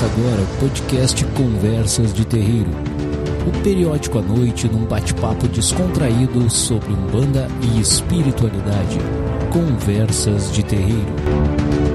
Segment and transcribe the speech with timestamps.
[0.00, 2.70] Agora o podcast Conversas de Terreiro.
[3.48, 8.96] O periódico à noite num bate-papo descontraído sobre Umbanda e espiritualidade.
[9.50, 11.87] Conversas de Terreiro.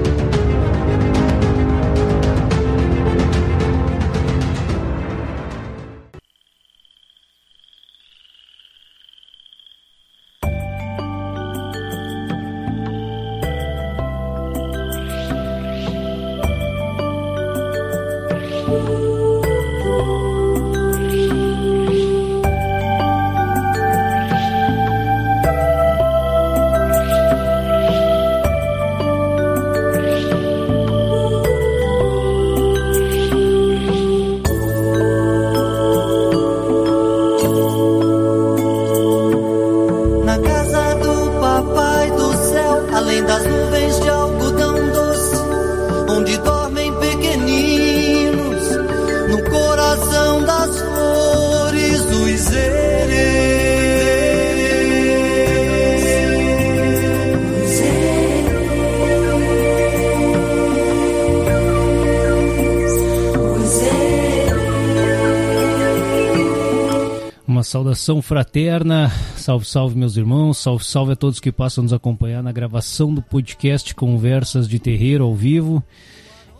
[68.04, 72.52] Saudação fraterna, salve, salve meus irmãos, salve, salve a todos que passam nos acompanhar na
[72.52, 75.82] gravação do podcast Conversas de Terreiro ao vivo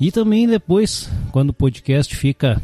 [0.00, 2.62] e também depois, quando o podcast fica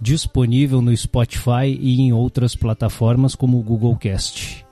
[0.00, 4.66] disponível no Spotify e em outras plataformas como o Google Cast.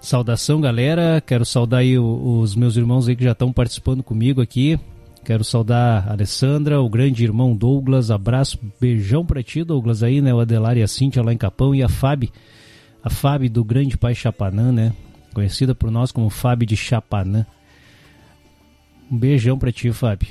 [0.00, 4.80] Saudação galera, quero saudar aí os meus irmãos aí que já estão participando comigo aqui.
[5.28, 10.32] Quero saudar a Alessandra, o grande irmão Douglas, abraço, beijão pra ti, Douglas, aí, né?
[10.32, 12.30] O Adelar e a Cíntia lá em Capão e a Fábio,
[13.04, 14.94] a Fábio do Grande Pai Chapanã, né?
[15.34, 17.44] Conhecida por nós como Fábio de Chapanã.
[19.12, 20.28] Um beijão pra ti, Fábio.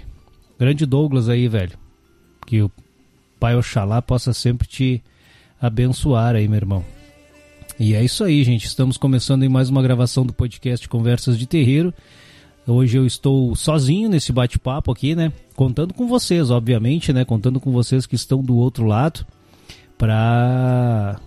[0.57, 1.77] Grande Douglas aí, velho.
[2.47, 2.71] Que o
[3.39, 5.03] Pai Oxalá possa sempre te
[5.61, 6.83] abençoar aí, meu irmão.
[7.79, 8.65] E é isso aí, gente.
[8.65, 11.93] Estamos começando em mais uma gravação do podcast Conversas de Terreiro.
[12.67, 15.31] Hoje eu estou sozinho nesse bate-papo aqui, né?
[15.55, 17.23] Contando com vocês, obviamente, né?
[17.23, 19.25] Contando com vocês que estão do outro lado
[19.97, 21.17] para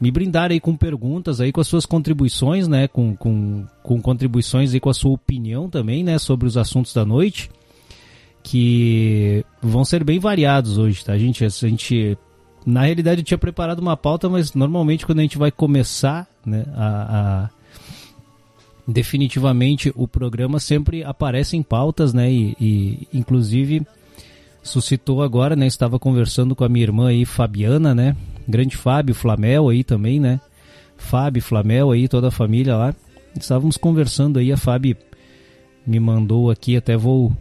[0.00, 2.88] me brindar aí com perguntas aí com as suas contribuições, né?
[2.88, 6.18] Com, com, com contribuições aí com a sua opinião também, né?
[6.18, 7.50] Sobre os assuntos da noite
[8.42, 11.12] que vão ser bem variados hoje, tá?
[11.14, 12.18] A gente, a gente
[12.66, 16.64] na realidade eu tinha preparado uma pauta, mas normalmente quando a gente vai começar, né?
[16.76, 17.61] a- a
[18.86, 22.30] definitivamente o programa sempre aparece em pautas, né?
[22.30, 23.86] E, e, inclusive
[24.62, 25.66] suscitou agora, né?
[25.66, 28.16] Estava conversando com a minha irmã aí, Fabiana, né?
[28.46, 30.40] Grande Fábio, Flamel aí também, né?
[30.96, 32.94] Fábio, Flamel aí, toda a família lá.
[33.38, 34.96] Estávamos conversando aí, a Fábio
[35.86, 37.36] me mandou aqui, até vou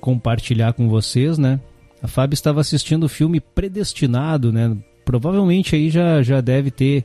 [0.00, 1.60] compartilhar com vocês, né?
[2.02, 4.76] A Fábio estava assistindo o filme Predestinado, né?
[5.04, 7.04] Provavelmente aí já, já deve ter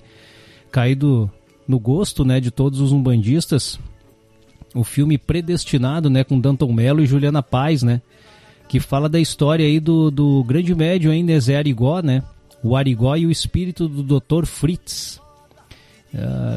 [0.72, 1.32] caído
[1.68, 3.80] no gosto, né, de todos os umbandistas.
[4.74, 8.02] O filme Predestinado, né, com Danton Mello e Juliana Paz, né?
[8.68, 12.22] Que fala da história aí do, do grande médium ainda Zé Arigó, né?
[12.64, 14.46] O Arigó e o espírito do Dr.
[14.46, 15.22] Fritz.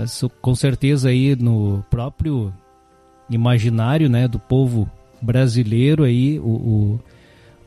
[0.04, 2.52] Isso com certeza aí no próprio
[3.28, 4.90] imaginário, né, do povo
[5.20, 7.00] brasileiro aí, o, o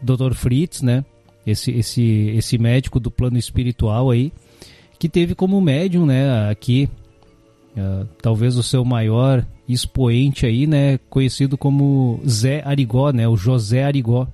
[0.01, 0.33] Dr.
[0.33, 1.05] Fritz, né?
[1.45, 2.03] Esse, esse,
[2.35, 4.31] esse médico do plano espiritual aí,
[4.97, 6.89] que teve como médium, né, aqui,
[7.77, 13.83] ah, talvez o seu maior expoente aí, né, conhecido como Zé Arigó, né, o José
[13.83, 14.27] Arigó,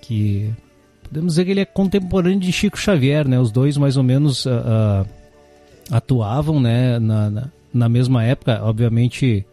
[0.00, 0.50] que
[1.02, 4.46] podemos dizer que ele é contemporâneo de Chico Xavier, né, os dois mais ou menos
[4.46, 5.06] ah,
[5.90, 9.44] ah, atuavam, né, na, na, na mesma época, obviamente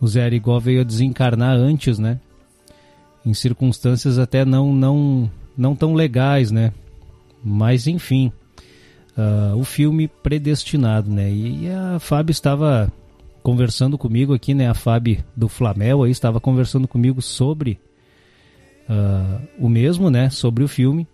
[0.00, 2.18] o Zé Arigó veio a desencarnar antes, né,
[3.24, 6.72] em circunstâncias até não não não tão legais, né?
[7.42, 8.30] Mas enfim,
[9.16, 11.30] ah, o filme predestinado, né?
[11.30, 12.92] E, a Fábio estava
[13.42, 14.68] conversando comigo aqui, né?
[14.68, 17.80] A Fábio do Flamel aí estava conversando comigo sobre
[18.88, 20.28] ah, o mesmo, né?
[20.28, 21.06] Sobre o filme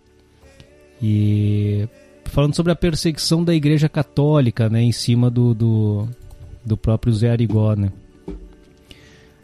[1.01, 1.87] e
[2.25, 4.81] falando sobre a perseguição da Igreja Católica, né?
[4.81, 6.07] Em cima do do,
[6.65, 7.91] do próprio Zé Arigó, né?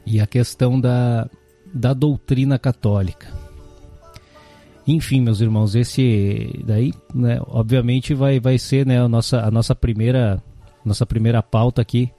[0.06, 1.30] E a questão da
[1.74, 3.38] da doutrina católica.
[4.91, 9.75] Enfim, meus irmãos, esse daí, né, obviamente vai, vai ser né, a, nossa, a nossa
[9.75, 10.41] primeira
[10.83, 12.09] nossa primeira pauta aqui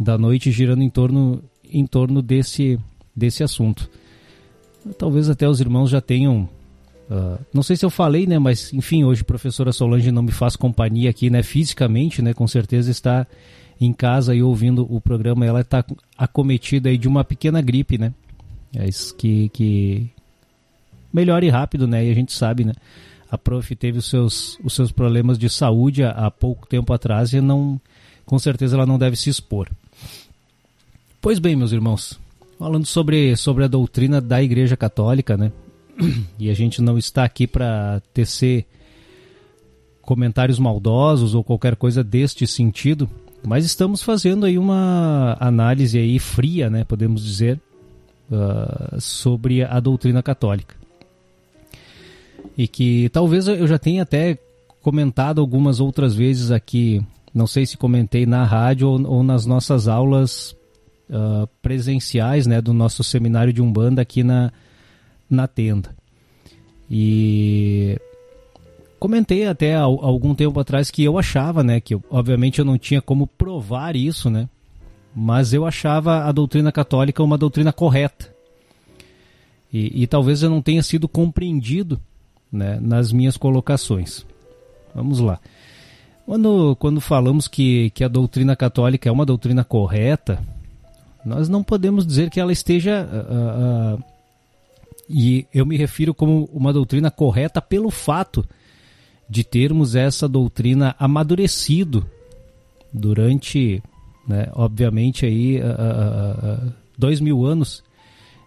[0.00, 2.76] da noite girando em torno em torno desse
[3.14, 3.88] desse assunto.
[4.98, 6.48] Talvez até os irmãos já tenham
[7.08, 10.32] ah, não sei se eu falei, né, mas enfim, hoje a professora Solange não me
[10.32, 13.24] faz companhia aqui, né, fisicamente, né, com certeza está
[13.80, 15.84] em casa e ouvindo o programa, ela está
[16.18, 18.12] acometida aí de uma pequena gripe, né?
[18.74, 20.10] É isso que, que
[21.12, 22.06] melhore rápido, né?
[22.06, 22.72] E a gente sabe, né?
[23.30, 27.32] A prof teve os seus, os seus problemas de saúde há, há pouco tempo atrás
[27.32, 27.80] e não,
[28.26, 29.68] com certeza ela não deve se expor.
[31.20, 32.18] Pois bem, meus irmãos,
[32.58, 35.52] falando sobre, sobre a doutrina da Igreja Católica, né?
[36.38, 38.66] E a gente não está aqui para tecer
[40.02, 43.08] comentários maldosos ou qualquer coisa deste sentido,
[43.46, 47.60] mas estamos fazendo aí uma análise aí fria, né, podemos dizer,
[48.30, 50.81] uh, sobre a doutrina católica.
[52.56, 54.38] E que talvez eu já tenha até
[54.82, 57.00] comentado algumas outras vezes aqui,
[57.32, 60.54] não sei se comentei na rádio ou, ou nas nossas aulas
[61.08, 64.52] uh, presenciais, né, do nosso seminário de Umbanda aqui na,
[65.30, 65.94] na tenda.
[66.90, 67.98] E
[68.98, 73.00] comentei até algum tempo atrás que eu achava, né, que eu, obviamente eu não tinha
[73.00, 74.48] como provar isso, né,
[75.14, 78.32] mas eu achava a doutrina católica uma doutrina correta.
[79.72, 81.98] E, e talvez eu não tenha sido compreendido
[82.52, 84.26] né, nas minhas colocações.
[84.94, 85.40] Vamos lá.
[86.26, 90.38] Quando, quando falamos que, que a doutrina católica é uma doutrina correta,
[91.24, 93.06] nós não podemos dizer que ela esteja.
[93.06, 94.04] Uh, uh,
[95.08, 98.46] e eu me refiro como uma doutrina correta pelo fato
[99.28, 102.06] de termos essa doutrina amadurecido
[102.92, 103.82] durante,
[104.26, 107.82] né, obviamente, aí, uh, dois mil anos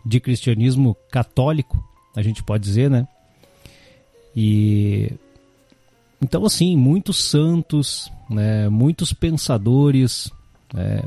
[0.06, 1.84] de cristianismo católico,
[2.16, 3.08] a gente pode dizer, né?
[4.36, 5.14] E
[6.22, 10.32] então, assim, muitos santos, né, muitos pensadores,
[10.74, 11.04] né,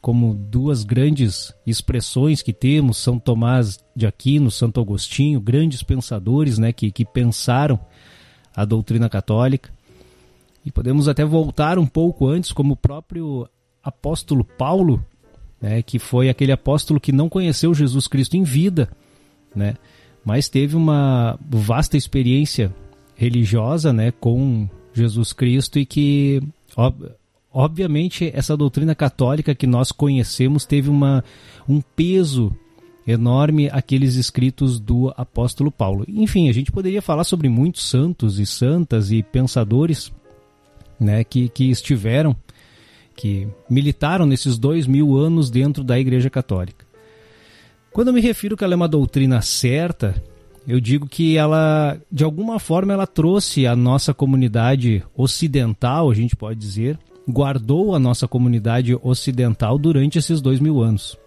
[0.00, 6.72] como duas grandes expressões que temos, São Tomás de Aquino, Santo Agostinho, grandes pensadores né,
[6.72, 7.78] que, que pensaram
[8.54, 9.70] a doutrina católica.
[10.64, 13.48] E podemos até voltar um pouco antes, como o próprio
[13.82, 15.04] apóstolo Paulo,
[15.60, 18.88] né, que foi aquele apóstolo que não conheceu Jesus Cristo em vida,
[19.54, 19.76] né,
[20.24, 22.74] mas teve uma vasta experiência
[23.16, 26.42] religiosa né, com Jesus Cristo e que,
[26.76, 27.10] ob
[27.52, 31.24] obviamente, essa doutrina católica que nós conhecemos teve uma,
[31.68, 32.52] um peso
[33.06, 36.04] enorme aqueles escritos do apóstolo Paulo.
[36.06, 40.12] Enfim, a gente poderia falar sobre muitos santos e santas e pensadores
[41.00, 42.36] né, que, que estiveram,
[43.16, 46.87] que militaram nesses dois mil anos dentro da Igreja Católica.
[47.98, 50.14] Quando eu me refiro que ela é uma doutrina certa,
[50.68, 56.36] eu digo que ela, de alguma forma, ela trouxe a nossa comunidade ocidental, a gente
[56.36, 56.96] pode dizer,
[57.28, 61.18] guardou a nossa comunidade ocidental durante esses dois mil anos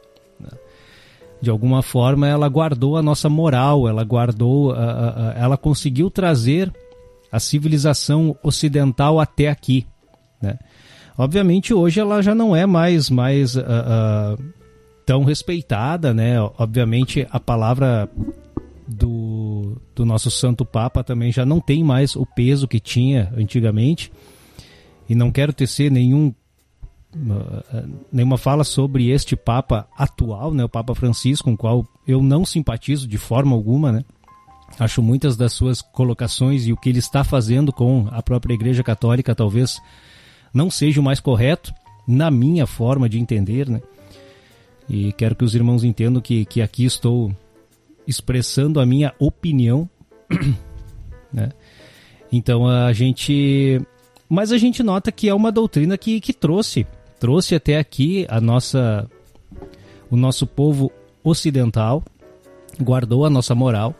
[1.41, 4.73] de alguma forma ela guardou a nossa moral, ela guardou,
[5.35, 6.71] ela conseguiu trazer
[7.29, 9.85] a civilização ocidental até aqui,
[10.41, 10.57] né?
[11.17, 14.60] Obviamente hoje ela já não é mais mais uh, uh,
[15.05, 16.41] tão respeitada, né?
[16.57, 18.09] Obviamente a palavra
[18.87, 24.11] do, do nosso Santo Papa também já não tem mais o peso que tinha antigamente.
[25.09, 26.33] E não quero tecer nenhum
[28.11, 32.45] nenhuma fala sobre este Papa atual, né, o Papa Francisco, com o qual eu não
[32.45, 34.05] simpatizo de forma alguma, né?
[34.79, 38.81] Acho muitas das suas colocações e o que ele está fazendo com a própria Igreja
[38.81, 39.81] Católica talvez
[40.53, 41.73] não seja o mais correto,
[42.07, 43.81] na minha forma de entender, né?
[44.93, 47.31] E quero que os irmãos entendam que, que aqui estou
[48.05, 49.89] expressando a minha opinião,
[51.31, 51.49] né?
[52.29, 53.81] Então a gente.
[54.27, 56.85] Mas a gente nota que é uma doutrina que, que trouxe
[57.21, 59.07] trouxe até aqui a nossa
[60.09, 60.91] o nosso povo
[61.23, 62.03] ocidental,
[62.81, 63.95] guardou a nossa moral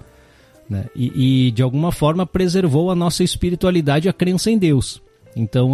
[0.69, 0.88] né?
[0.93, 5.01] e, e, de alguma forma preservou a nossa espiritualidade, a crença em Deus.
[5.33, 5.74] Então,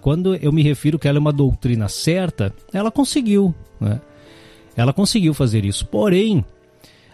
[0.00, 3.52] quando eu me refiro que ela é uma doutrina certa, ela conseguiu.
[3.80, 4.00] Né?
[4.76, 5.86] Ela conseguiu fazer isso.
[5.86, 6.44] Porém,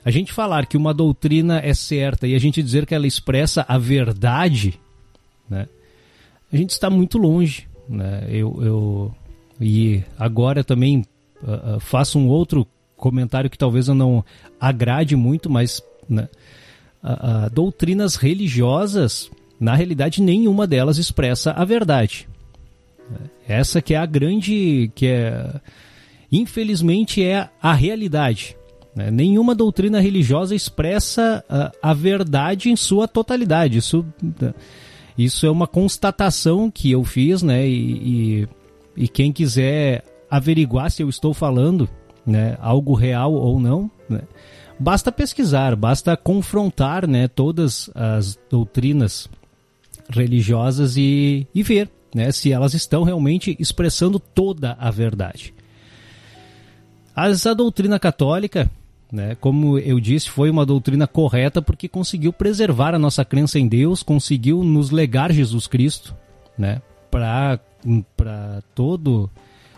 [0.05, 3.65] a gente falar que uma doutrina é certa e a gente dizer que ela expressa
[3.69, 4.79] a verdade,
[5.49, 5.67] né?
[6.53, 7.67] a gente está muito longe.
[7.89, 8.27] Né?
[8.31, 9.15] Eu, eu,
[9.61, 11.05] e agora também
[11.43, 14.25] uh, faço um outro comentário que talvez eu não
[14.61, 16.29] agrade muito, mas né,
[17.03, 22.29] uh, doutrinas religiosas, na realidade, nenhuma delas expressa a verdade.
[23.47, 25.61] Essa que é a grande, que é,
[26.31, 28.57] infelizmente, é a realidade.
[28.95, 29.11] Né?
[29.11, 31.45] Nenhuma doutrina religiosa expressa
[31.83, 33.79] a verdade em sua totalidade.
[33.79, 34.05] Isso,
[35.17, 37.69] isso é uma constatação que eu fiz, né?
[37.69, 38.49] E, e
[38.99, 41.89] e quem quiser averiguar se eu estou falando
[42.27, 44.23] né, algo real ou não, né,
[44.79, 49.31] basta pesquisar, basta confrontar né, todas as doutrinas
[50.11, 55.55] religiosas e, e ver né, se elas estão realmente expressando toda a verdade.
[57.19, 58.71] As, a doutrina católica,
[59.11, 59.35] né?
[59.41, 64.05] Como eu disse, foi uma doutrina correta porque conseguiu preservar a nossa crença em Deus,
[64.05, 66.15] conseguiu nos legar Jesus Cristo,
[66.57, 66.81] né?
[67.11, 67.59] Para
[68.73, 69.29] todo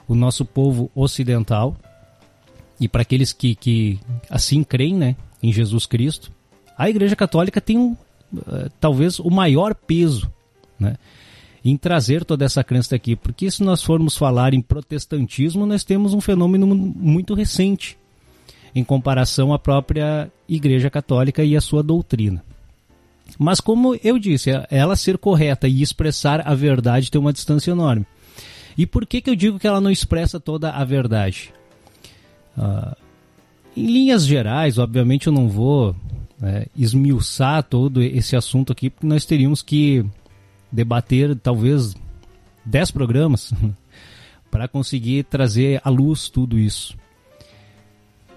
[0.06, 1.74] o nosso povo ocidental
[2.78, 5.16] e para aqueles que, que assim creem, né?
[5.42, 6.30] Em Jesus Cristo.
[6.76, 7.96] A Igreja Católica tem um,
[8.34, 10.30] uh, talvez o maior peso,
[10.78, 10.96] né?
[11.64, 16.14] Em trazer toda essa crença aqui, porque se nós formos falar em protestantismo, nós temos
[16.14, 17.98] um fenômeno muito recente,
[18.74, 22.42] em comparação à própria Igreja Católica e à sua doutrina.
[23.38, 28.06] Mas como eu disse, ela ser correta e expressar a verdade tem uma distância enorme.
[28.76, 31.52] E por que, que eu digo que ela não expressa toda a verdade?
[32.56, 32.96] Uh,
[33.76, 35.94] em linhas gerais, obviamente eu não vou
[36.40, 40.04] né, esmiuçar todo esse assunto aqui, porque nós teríamos que
[40.70, 41.94] debater talvez
[42.64, 43.52] 10 programas
[44.50, 46.96] para conseguir trazer à luz tudo isso.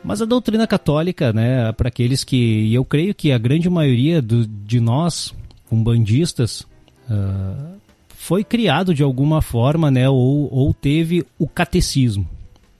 [0.03, 2.35] Mas a doutrina católica, né, para aqueles que.
[2.35, 5.33] E eu creio que a grande maioria do, de nós,
[5.71, 6.61] umbandistas,
[7.09, 7.77] uh,
[8.09, 12.27] foi criado de alguma forma, né, ou, ou teve o catecismo.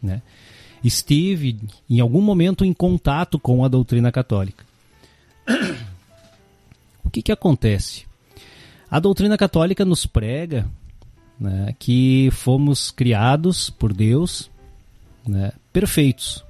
[0.02, 0.22] Né?
[0.84, 1.58] Esteve
[1.90, 4.66] em algum momento em contato com a doutrina católica.
[7.06, 8.06] O que, que acontece?
[8.94, 10.70] A doutrina católica nos prega
[11.40, 14.52] né, que fomos criados por Deus
[15.28, 16.46] né, perfeitos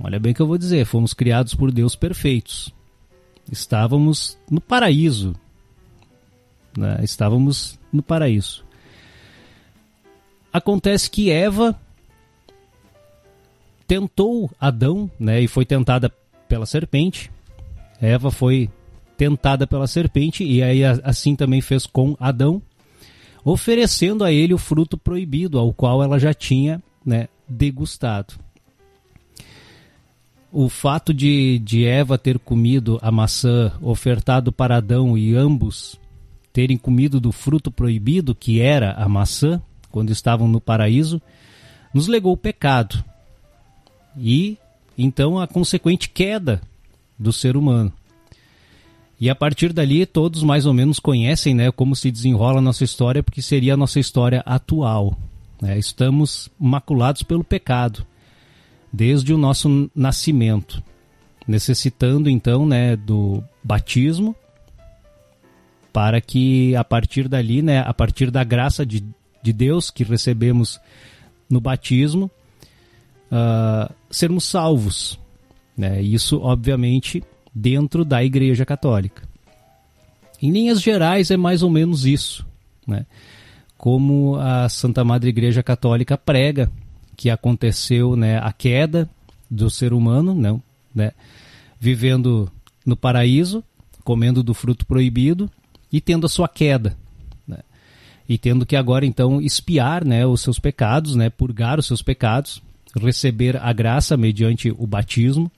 [0.00, 2.72] Olha bem o que eu vou dizer, fomos criados por Deus perfeitos.
[3.50, 5.34] Estávamos no paraíso.
[6.76, 7.00] Né?
[7.02, 8.64] Estávamos no paraíso.
[10.52, 11.78] Acontece que Eva
[13.88, 16.12] tentou Adão, né, e foi tentada
[16.46, 17.30] pela serpente.
[18.00, 18.70] Eva foi
[19.18, 22.62] tentada pela serpente e aí assim também fez com Adão,
[23.44, 28.34] oferecendo a ele o fruto proibido, ao qual ela já tinha, né, degustado
[30.52, 36.00] o fato de, de Eva ter comido a maçã ofertado para Adão e ambos
[36.52, 41.20] terem comido do fruto proibido, que era a maçã, quando estavam no paraíso,
[41.92, 43.04] nos legou o pecado.
[44.16, 44.58] E
[44.96, 46.60] então a consequente queda
[47.18, 47.92] do ser humano.
[49.20, 52.84] E a partir dali todos mais ou menos conhecem né, como se desenrola a nossa
[52.84, 55.16] história, porque seria a nossa história atual.
[55.60, 55.78] Né?
[55.78, 58.06] Estamos maculados pelo pecado
[58.92, 60.82] desde o nosso nascimento,
[61.46, 64.34] necessitando então né, do batismo
[65.92, 69.04] para que a partir dali, né, a partir da graça de,
[69.42, 70.80] de Deus que recebemos
[71.50, 72.30] no batismo,
[73.32, 75.18] uh, sermos salvos.
[75.76, 76.00] Né?
[76.00, 77.22] Isso, obviamente,
[77.58, 79.22] dentro da Igreja Católica.
[80.40, 82.46] Em linhas gerais, é mais ou menos isso.
[82.86, 83.04] Né?
[83.76, 86.70] Como a Santa Madre Igreja Católica prega
[87.16, 89.10] que aconteceu né, a queda
[89.50, 90.62] do ser humano, não,
[90.94, 91.10] né,
[91.80, 92.48] vivendo
[92.86, 93.64] no paraíso,
[94.04, 95.50] comendo do fruto proibido
[95.92, 96.96] e tendo a sua queda.
[97.46, 97.58] Né,
[98.28, 102.62] e tendo que agora então espiar né, os seus pecados, né, purgar os seus pecados,
[103.00, 105.50] receber a graça mediante o batismo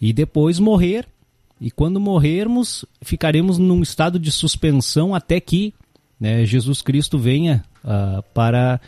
[0.00, 1.06] e depois morrer.
[1.60, 5.74] E quando morrermos, ficaremos num estado de suspensão até que
[6.20, 8.80] né, Jesus Cristo venha uh, para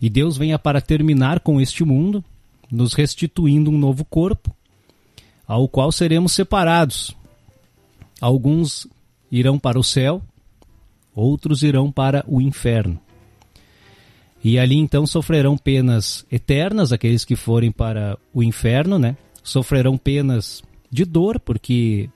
[0.00, 2.24] e Deus venha para terminar com este mundo,
[2.70, 4.54] nos restituindo um novo corpo,
[5.46, 7.16] ao qual seremos separados.
[8.20, 8.86] Alguns
[9.30, 10.22] irão para o céu,
[11.14, 13.00] outros irão para o inferno.
[14.42, 19.16] E ali então sofrerão penas eternas, aqueles que forem para o inferno, né?
[19.48, 22.08] Sofrerão penas de dor, porque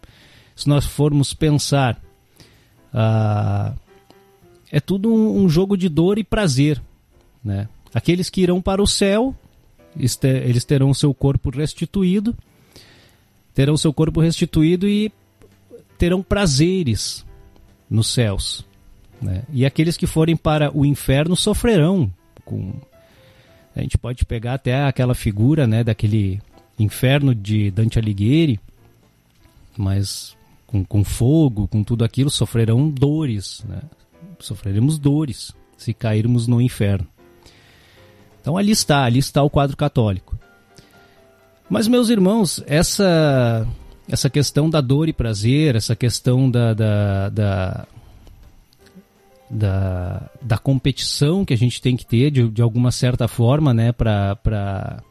[0.54, 2.00] se nós formos pensar,
[2.92, 3.74] ah,
[4.70, 6.80] é tudo um, um jogo de dor e prazer.
[7.42, 7.68] Né?
[7.94, 9.34] Aqueles que irão para o céu,
[9.96, 12.36] eles terão seu corpo restituído,
[13.54, 15.12] terão seu corpo restituído e
[15.98, 17.24] terão prazeres
[17.88, 18.64] nos céus.
[19.20, 19.44] Né?
[19.52, 22.12] E aqueles que forem para o inferno sofrerão
[22.44, 22.74] com.
[23.74, 26.42] A gente pode pegar até aquela figura né, daquele
[26.82, 28.60] inferno de Dante Alighieri,
[29.76, 30.36] mas
[30.66, 33.64] com, com fogo, com tudo aquilo, sofrerão dores.
[33.68, 33.82] Né?
[34.38, 37.06] Sofreremos dores se cairmos no inferno.
[38.40, 40.36] Então ali está, ali está o quadro católico.
[41.68, 43.66] Mas, meus irmãos, essa,
[44.08, 47.86] essa questão da dor e prazer, essa questão da, da, da,
[49.48, 53.90] da, da competição que a gente tem que ter, de, de alguma certa forma, né,
[53.90, 55.02] para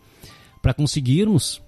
[0.74, 1.62] conseguirmos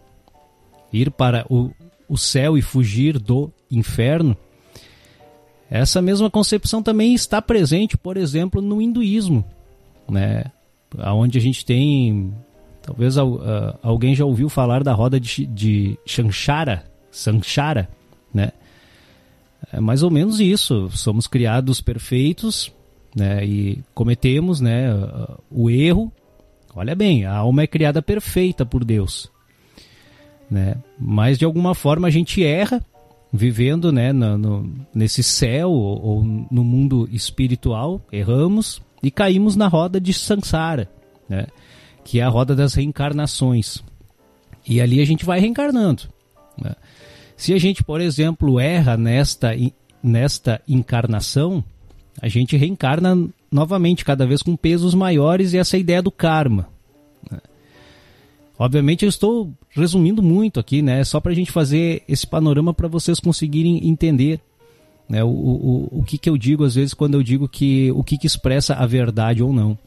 [0.92, 1.72] ir para o,
[2.08, 4.38] o céu e fugir do inferno,
[5.70, 9.44] essa mesma concepção também está presente, por exemplo, no hinduísmo.
[10.10, 10.44] Né?
[10.96, 12.32] onde a gente tem
[12.84, 17.88] Talvez uh, alguém já ouviu falar da roda de, de Shanshara, Sanchara,
[18.34, 18.52] né?
[19.72, 20.90] É mais ou menos isso.
[20.92, 22.74] Somos criados perfeitos,
[23.16, 23.46] né?
[23.46, 24.90] E cometemos, né?
[25.50, 26.12] O erro.
[26.76, 29.32] Olha bem, a alma é criada perfeita por Deus,
[30.50, 30.76] né?
[30.98, 32.84] Mas de alguma forma a gente erra,
[33.32, 34.12] vivendo, né?
[34.12, 40.14] No, no nesse céu ou, ou no mundo espiritual, erramos e caímos na roda de
[40.14, 40.90] Sansara,
[41.30, 41.48] né?
[42.04, 43.84] Que é a roda das reencarnações.
[44.68, 46.04] E ali a gente vai reencarnando.
[46.58, 46.74] Né?
[47.36, 49.52] Se a gente, por exemplo, erra nesta,
[50.02, 51.64] nesta encarnação,
[52.22, 53.18] a gente reencarna
[53.54, 56.68] novamente, cada vez com pesos maiores, e essa é ideia do karma.
[57.30, 57.40] Né?
[58.58, 61.04] Obviamente eu estou resumindo muito aqui, né?
[61.04, 64.40] Só para a gente fazer esse panorama para vocês conseguirem entender
[65.08, 65.24] né?
[65.24, 68.18] o, o, o que, que eu digo às vezes quando eu digo que o que,
[68.18, 69.78] que expressa a verdade ou não.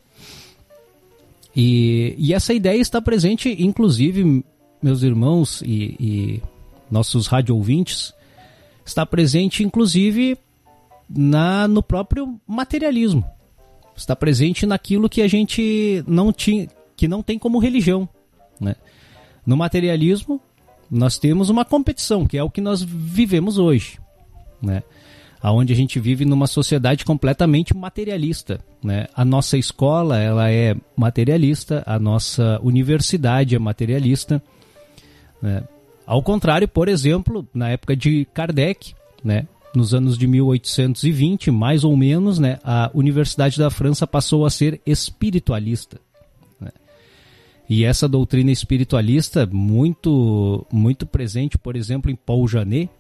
[1.55, 4.45] E, e essa ideia está presente, inclusive,
[4.81, 6.43] meus irmãos e, e
[6.91, 8.13] nossos rádio ouvintes,
[8.85, 10.39] está presente inclusive
[11.09, 13.25] na no próprio materialismo.
[13.97, 18.09] Está presente naquilo que a gente não tinha, que não tem como religião,
[18.61, 18.77] né?
[19.45, 20.41] No materialismo,
[20.91, 23.99] nós temos uma competição, que é o que nós vivemos hoje,
[24.61, 24.83] né?
[25.41, 29.07] Aonde a gente vive numa sociedade completamente materialista, né?
[29.15, 34.43] A nossa escola, ela é materialista, a nossa universidade é materialista,
[35.41, 35.63] né?
[36.07, 41.97] Ao contrário, por exemplo, na época de Kardec, né, nos anos de 1820, mais ou
[41.97, 46.01] menos, né, a Universidade da França passou a ser espiritualista.
[46.61, 46.71] Né?
[47.69, 52.91] E essa doutrina espiritualista, muito, muito presente, por exemplo, em Paul Janet,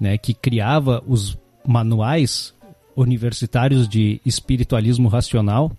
[0.00, 2.54] né, que criava os manuais
[2.96, 5.70] universitários de espiritualismo racional.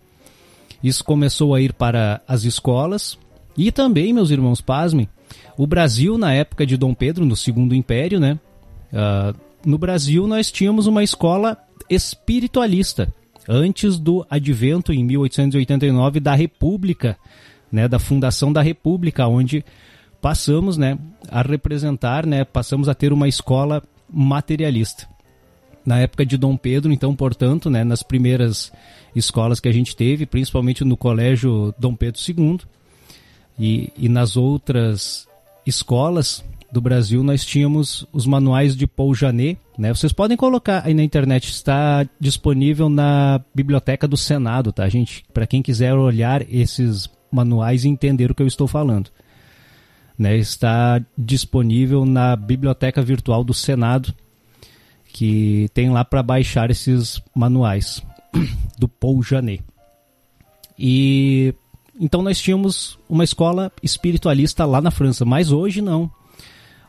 [0.84, 3.18] Isso começou a ir para as escolas
[3.58, 5.10] e também, meus irmãos, pasmem,
[5.58, 8.40] o Brasil, na época de Dom Pedro, no Segundo Império, né?
[8.94, 11.58] Uh, no Brasil, nós tínhamos uma escola
[11.90, 13.14] espiritualista.
[13.50, 17.18] Antes do advento, em 1889, da República,
[17.70, 17.86] né?
[17.86, 19.66] Da fundação da República, onde
[20.22, 20.98] passamos, né?
[21.30, 22.46] A representar, né?
[22.46, 25.06] Passamos a ter uma escola materialista.
[25.86, 27.84] Na época de Dom Pedro, então, portanto, né?
[27.84, 28.72] Nas primeiras
[29.14, 32.60] escolas que a gente teve, principalmente no Colégio Dom Pedro II,
[33.60, 35.28] e, e nas outras
[35.66, 39.94] escolas do Brasil nós tínhamos os manuais de Paul Janet, né?
[39.94, 45.24] Vocês podem colocar aí na internet, está disponível na biblioteca do Senado, tá, gente?
[45.34, 49.10] Para quem quiser olhar esses manuais e entender o que eu estou falando.
[50.18, 54.12] Né, está disponível na biblioteca virtual do Senado,
[55.14, 58.04] que tem lá para baixar esses manuais
[58.80, 59.64] do Paul Janet.
[60.78, 61.54] E
[62.00, 66.12] então nós tínhamos uma escola espiritualista lá na França, mas hoje não.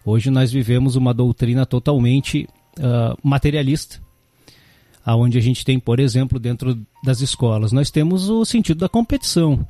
[0.08, 4.00] Hoje nós vivemos uma doutrina totalmente uh, materialista,
[5.04, 9.68] aonde a gente tem, por exemplo, dentro das escolas, nós temos o sentido da competição,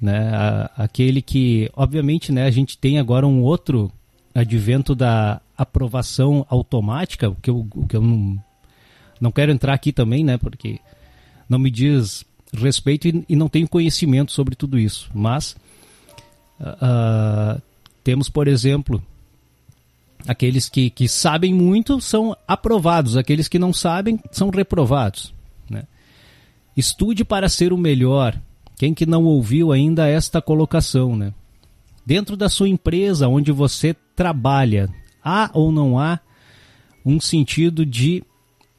[0.00, 0.30] né?
[0.76, 3.90] aquele que, obviamente, né, a gente tem agora um outro
[4.32, 8.38] advento da aprovação automática, que eu, que eu não,
[9.20, 10.78] não quero entrar aqui também, né, porque
[11.48, 12.24] não me diz
[12.54, 15.10] respeito e, e não tenho conhecimento sobre tudo isso.
[15.12, 15.56] Mas
[16.60, 17.60] uh,
[18.04, 19.02] temos, por exemplo,
[20.26, 25.34] aqueles que, que sabem muito são aprovados, aqueles que não sabem são reprovados.
[25.68, 25.84] Né?
[26.76, 28.38] Estude para ser o melhor.
[28.76, 31.34] Quem que não ouviu ainda esta colocação, né?
[32.04, 34.88] Dentro da sua empresa onde você trabalha,
[35.22, 36.18] há ou não há
[37.04, 38.24] um sentido de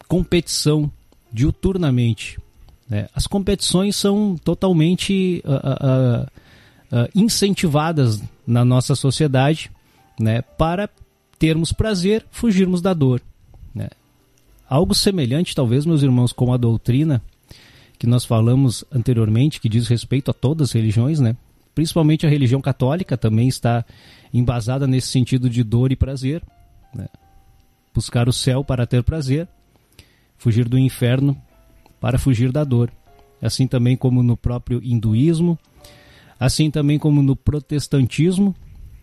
[0.08, 0.91] competição
[1.32, 2.39] diuturnamente?
[2.89, 3.08] Né?
[3.15, 9.71] As competições são totalmente uh, uh, uh, incentivadas na nossa sociedade
[10.19, 10.41] né?
[10.41, 10.89] para
[11.41, 13.19] termos prazer, fugirmos da dor.
[13.73, 13.89] Né?
[14.69, 17.19] Algo semelhante, talvez, meus irmãos, com a doutrina
[17.97, 21.36] que nós falamos anteriormente, que diz respeito a todas as religiões, né?
[21.73, 23.84] principalmente a religião católica também está
[24.32, 26.43] embasada nesse sentido de dor e prazer.
[26.93, 27.08] Né?
[27.91, 29.47] Buscar o céu para ter prazer,
[30.38, 31.36] fugir do inferno
[31.99, 32.91] para fugir da dor.
[33.41, 35.58] Assim também como no próprio hinduísmo,
[36.39, 38.56] assim também como no protestantismo,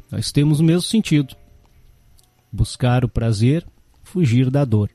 [0.09, 1.35] nós temos o mesmo sentido.
[2.51, 3.67] Buscar o prazer,
[4.03, 4.91] fugir da dor.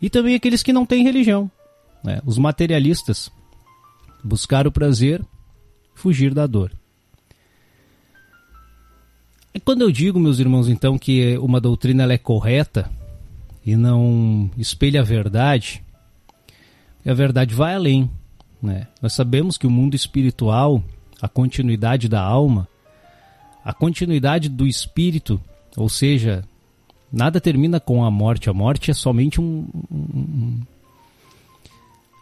[0.00, 1.50] E também aqueles que não têm religião,
[2.02, 2.20] né?
[2.24, 3.30] os materialistas.
[4.22, 5.24] Buscar o prazer,
[5.94, 6.72] fugir da dor.
[9.54, 12.90] E quando eu digo, meus irmãos, então, que uma doutrina ela é correta
[13.64, 15.82] e não espelha a verdade,
[17.06, 18.10] a verdade vai além.
[18.60, 18.88] Né?
[19.00, 20.82] Nós sabemos que o mundo espiritual,
[21.22, 22.66] a continuidade da alma,
[23.64, 25.40] a continuidade do espírito,
[25.76, 26.44] ou seja,
[27.14, 28.50] nada termina com a morte.
[28.50, 29.66] A morte é somente um,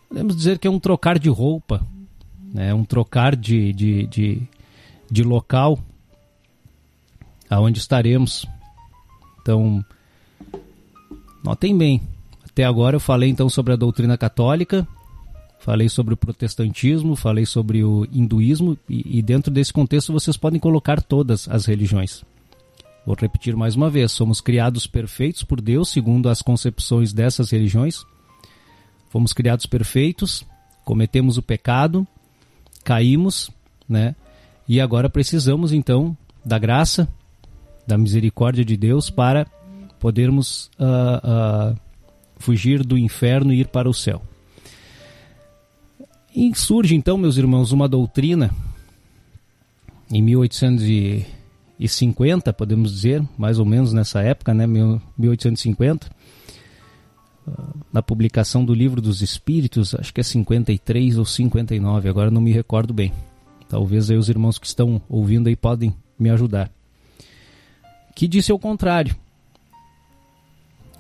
[0.09, 1.85] podemos dizer que é um trocar de roupa,
[2.53, 2.75] né?
[2.75, 4.43] um trocar de, de, de,
[5.11, 5.79] de local
[7.49, 8.47] aonde estaremos.
[9.41, 9.83] Então,
[11.43, 12.03] notem bem,
[12.45, 14.87] até agora eu falei então sobre a doutrina católica,
[15.59, 20.61] falei sobre o protestantismo, falei sobre o hinduísmo e, e dentro desse contexto vocês podem
[20.61, 22.23] colocar todas as religiões.
[23.05, 28.05] Vou repetir mais uma vez: somos criados perfeitos por Deus segundo as concepções dessas religiões.
[29.11, 30.45] Fomos criados perfeitos,
[30.85, 32.07] cometemos o pecado,
[32.85, 33.51] caímos,
[33.89, 34.15] né?
[34.69, 37.09] E agora precisamos então da graça,
[37.87, 39.47] da misericórdia de Deus para
[39.99, 41.81] podermos uh, uh,
[42.37, 44.23] fugir do inferno e ir para o céu.
[46.35, 48.51] E surge então, meus irmãos, uma doutrina
[50.11, 50.23] em
[51.83, 56.11] 1850, podemos dizer, mais ou menos nessa época, né, 1850,
[57.93, 62.53] na publicação do Livro dos Espíritos, acho que é 53 ou 59, agora não me
[62.53, 63.13] recordo bem.
[63.69, 66.71] Talvez aí os irmãos que estão ouvindo aí podem me ajudar.
[68.15, 69.17] Que disse ao contrário.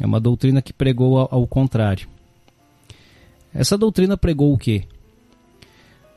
[0.01, 2.09] É uma doutrina que pregou ao, ao contrário.
[3.55, 4.85] Essa doutrina pregou o quê?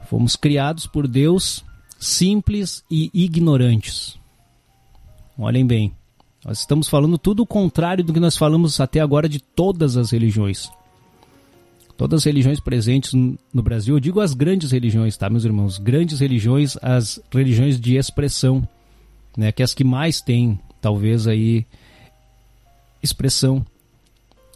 [0.09, 1.63] Fomos criados por Deus
[1.99, 4.17] simples e ignorantes.
[5.37, 5.91] Olhem bem,
[6.45, 10.11] nós estamos falando tudo o contrário do que nós falamos até agora de todas as
[10.11, 10.69] religiões.
[11.97, 15.77] Todas as religiões presentes no Brasil, eu digo as grandes religiões, tá, meus irmãos?
[15.77, 18.67] Grandes religiões, as religiões de expressão,
[19.37, 21.65] né, que é as que mais têm, talvez aí
[23.03, 23.65] expressão,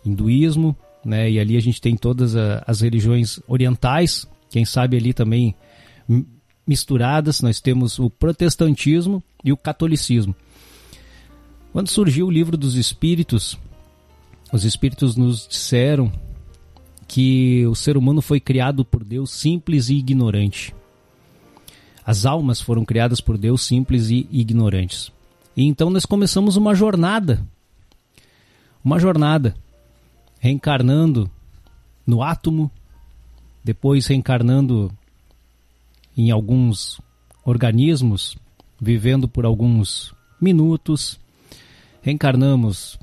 [0.06, 5.56] hinduísmo, né, e ali a gente tem todas as religiões orientais, quem sabe ali também
[6.66, 10.36] misturadas, nós temos o protestantismo e o catolicismo.
[11.72, 13.58] Quando surgiu o livro dos Espíritos,
[14.52, 16.12] os Espíritos nos disseram
[17.08, 20.74] que o ser humano foi criado por Deus simples e ignorante.
[22.06, 25.12] As almas foram criadas por Deus simples e ignorantes.
[25.56, 27.46] E então nós começamos uma jornada.
[28.84, 29.56] Uma jornada
[30.40, 31.30] reencarnando
[32.06, 32.72] no átomo,
[33.64, 34.92] depois reencarnando
[36.18, 37.00] em alguns
[37.46, 38.38] organismos,
[38.82, 41.20] vivendo por alguns minutos,
[42.02, 42.98] reencarnamos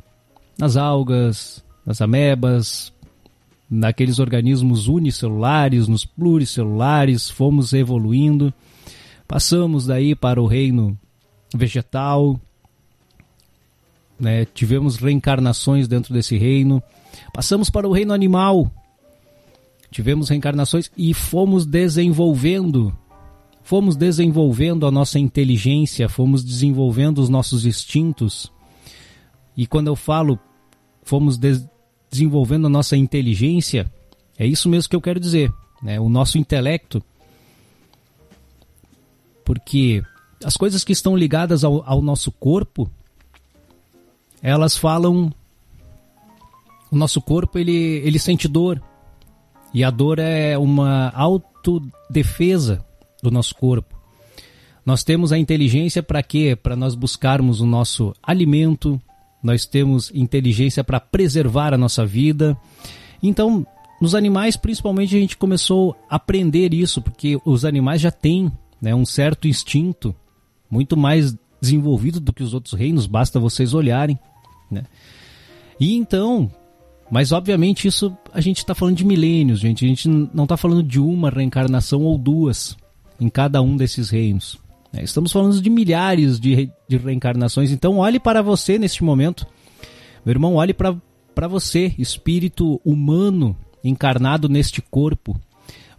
[0.58, 2.92] nas algas, nas amebas,
[3.68, 8.52] naqueles organismos unicelulares, nos pluricelulares, fomos evoluindo,
[9.26, 10.98] passamos daí para o reino
[11.54, 12.40] vegetal,
[14.18, 16.82] né, tivemos reencarnações dentro desse reino,
[17.32, 18.70] passamos para o reino animal,
[19.90, 22.96] tivemos reencarnações e fomos desenvolvendo,
[23.62, 28.50] fomos desenvolvendo a nossa inteligência, fomos desenvolvendo os nossos instintos.
[29.56, 30.38] E quando eu falo
[31.02, 31.64] fomos de
[32.10, 33.90] desenvolvendo a nossa inteligência,
[34.38, 35.98] é isso mesmo que eu quero dizer, né?
[36.00, 37.02] O nosso intelecto.
[39.44, 40.02] Porque
[40.44, 42.90] as coisas que estão ligadas ao, ao nosso corpo,
[44.42, 45.32] elas falam
[46.90, 48.82] o nosso corpo ele, ele sente dor,
[49.72, 52.84] e a dor é uma autodefesa
[53.22, 53.94] do nosso corpo.
[54.84, 56.56] Nós temos a inteligência para quê?
[56.60, 59.00] Para nós buscarmos o nosso alimento,
[59.46, 62.56] nós temos inteligência para preservar a nossa vida.
[63.22, 63.64] Então,
[64.00, 68.50] nos animais, principalmente, a gente começou a aprender isso, porque os animais já têm
[68.82, 70.12] né, um certo instinto
[70.68, 74.18] muito mais desenvolvido do que os outros reinos, basta vocês olharem.
[74.68, 74.82] Né?
[75.78, 76.50] E então,
[77.08, 79.84] mas obviamente isso a gente está falando de milênios, gente.
[79.84, 82.76] A gente não está falando de uma reencarnação ou duas
[83.20, 84.58] em cada um desses reinos.
[84.96, 87.70] É, estamos falando de milhares de, de reencarnações.
[87.70, 89.46] Então olhe para você neste momento.
[90.24, 93.54] Meu irmão, olhe para você, espírito humano
[93.84, 95.38] encarnado neste corpo.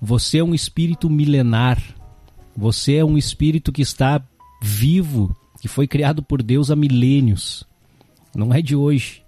[0.01, 1.81] Você é um espírito milenar.
[2.55, 4.19] Você é um espírito que está
[4.59, 7.63] vivo, que foi criado por Deus há milênios.
[8.35, 9.23] Não é de hoje.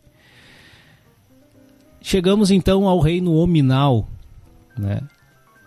[2.01, 4.09] Chegamos então ao reino hominal,
[4.75, 5.01] né?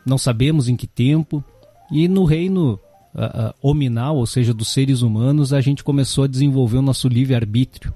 [0.04, 1.44] Não sabemos em que tempo,
[1.88, 2.80] e no reino
[3.14, 7.94] uh, hominal, ou seja, dos seres humanos, a gente começou a desenvolver o nosso livre-arbítrio.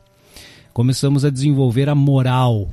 [0.72, 2.68] Começamos a desenvolver a moral.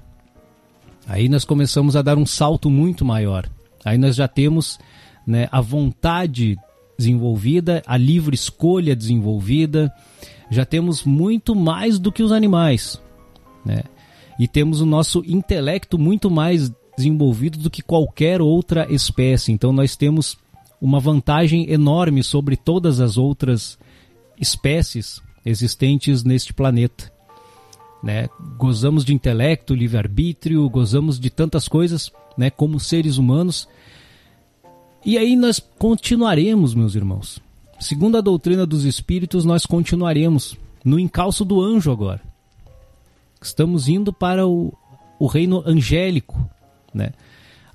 [1.07, 3.49] Aí nós começamos a dar um salto muito maior.
[3.83, 4.79] Aí nós já temos
[5.25, 6.57] né, a vontade
[6.97, 9.91] desenvolvida, a livre escolha desenvolvida,
[10.49, 13.01] já temos muito mais do que os animais.
[13.65, 13.83] Né?
[14.39, 19.51] e temos o nosso intelecto muito mais desenvolvido do que qualquer outra espécie.
[19.51, 20.37] Então nós temos
[20.83, 23.79] uma vantagem enorme sobre todas as outras
[24.37, 27.09] espécies existentes neste planeta.
[28.03, 28.27] Né?
[28.57, 33.65] Gozamos de intelecto, livre-arbítrio, gozamos de tantas coisas né, como seres humanos.
[35.05, 37.39] E aí nós continuaremos, meus irmãos.
[37.79, 42.19] Segundo a doutrina dos espíritos, nós continuaremos no encalço do anjo agora.
[43.41, 44.73] Estamos indo para o,
[45.17, 46.37] o reino angélico,
[46.93, 47.13] né?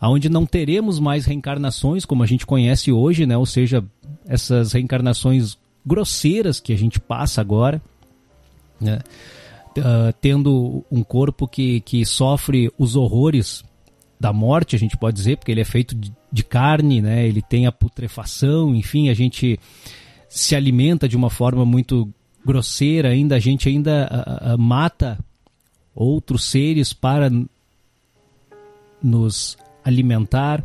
[0.01, 3.37] Onde não teremos mais reencarnações como a gente conhece hoje, né?
[3.37, 3.85] Ou seja,
[4.27, 7.83] essas reencarnações grosseiras que a gente passa agora,
[8.81, 9.01] né?
[9.77, 13.65] Uh, tendo um corpo que, que sofre os horrores
[14.19, 17.27] da morte, a gente pode dizer, porque ele é feito de, de carne, né?
[17.27, 19.59] Ele tem a putrefação, enfim, a gente
[20.29, 22.13] se alimenta de uma forma muito
[22.45, 25.19] grosseira ainda, a gente ainda uh, uh, mata
[25.95, 27.31] outros seres para
[29.03, 29.57] nos
[29.89, 30.63] alimentar.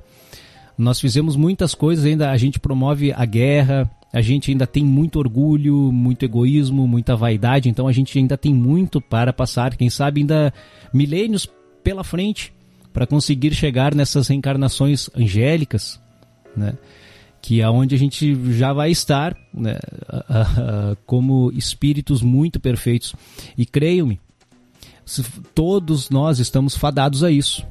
[0.77, 5.17] Nós fizemos muitas coisas, ainda a gente promove a guerra, a gente ainda tem muito
[5.17, 10.21] orgulho, muito egoísmo, muita vaidade, então a gente ainda tem muito para passar, quem sabe
[10.21, 10.53] ainda
[10.93, 11.49] milênios
[11.83, 12.53] pela frente
[12.93, 15.99] para conseguir chegar nessas reencarnações angélicas,
[16.55, 16.77] né?
[17.41, 19.77] que é onde a gente já vai estar né?
[21.05, 23.13] como espíritos muito perfeitos.
[23.57, 24.19] E creiam-me,
[25.53, 27.65] todos nós estamos fadados a isso.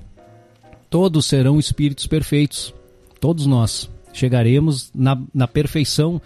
[0.92, 2.74] Todos serão espíritos perfeitos.
[3.18, 6.20] Todos nós chegaremos na, na perfeição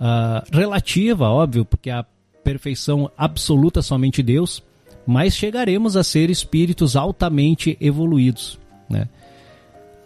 [0.00, 2.04] uh, relativa, óbvio, porque a
[2.42, 4.64] perfeição absoluta somente Deus,
[5.06, 8.58] mas chegaremos a ser espíritos altamente evoluídos.
[8.88, 9.08] Né?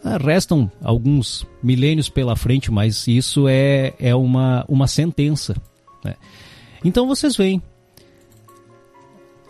[0.04, 5.56] Ah, restam alguns milênios pela frente, mas isso é, é uma, uma sentença.
[6.04, 6.14] Né?
[6.84, 7.62] Então vocês veem,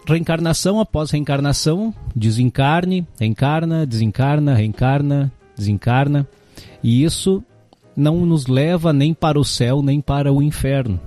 [0.06, 6.28] reencarnação após reencarnação, desencarne, reencarna, desencarna, reencarna, desencarna.
[6.82, 7.42] E isso
[7.96, 11.00] não nos leva nem para o céu nem para o inferno.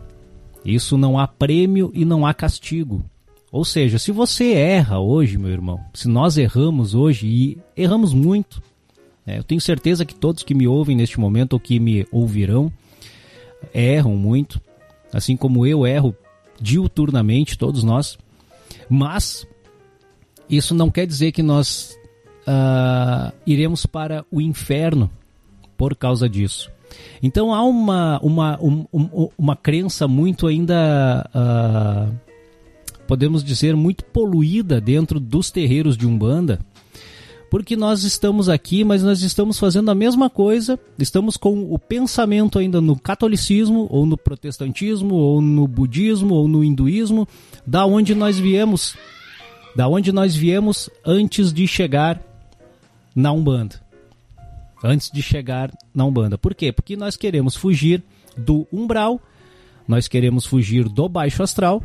[0.63, 3.03] Isso não há prêmio e não há castigo.
[3.51, 8.61] Ou seja, se você erra hoje, meu irmão, se nós erramos hoje e erramos muito,
[9.25, 12.71] né, eu tenho certeza que todos que me ouvem neste momento ou que me ouvirão
[13.73, 14.61] erram muito,
[15.13, 16.15] assim como eu erro
[16.59, 18.17] diuturnamente, todos nós.
[18.89, 19.47] Mas
[20.49, 21.97] isso não quer dizer que nós
[22.47, 25.09] uh, iremos para o inferno
[25.77, 26.71] por causa disso.
[27.21, 32.13] Então há uma, uma, um, um, uma crença muito ainda, uh,
[33.05, 36.59] podemos dizer, muito poluída dentro dos terreiros de Umbanda,
[37.49, 42.59] porque nós estamos aqui, mas nós estamos fazendo a mesma coisa, estamos com o pensamento
[42.59, 47.27] ainda no catolicismo, ou no protestantismo, ou no budismo, ou no hinduísmo,
[47.65, 48.95] da onde nós viemos,
[49.75, 52.21] da onde nós viemos antes de chegar
[53.15, 53.81] na Umbanda.
[54.83, 56.37] Antes de chegar na Umbanda.
[56.37, 56.71] Por quê?
[56.71, 58.03] Porque nós queremos fugir
[58.37, 59.19] do umbral,
[59.87, 61.81] nós queremos fugir do baixo astral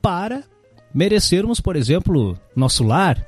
[0.00, 0.44] para
[0.94, 3.26] merecermos, por exemplo, nosso lar,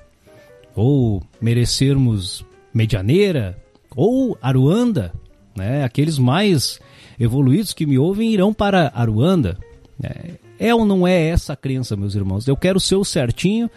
[0.76, 3.56] ou merecermos Medianeira
[3.96, 5.12] ou Aruanda,
[5.56, 5.82] né?
[5.82, 6.78] Aqueles mais
[7.18, 9.58] evoluídos que me ouvem irão para Aruanda.
[10.02, 12.46] É, é ou não é essa a crença, meus irmãos?
[12.46, 13.70] Eu quero ser o certinho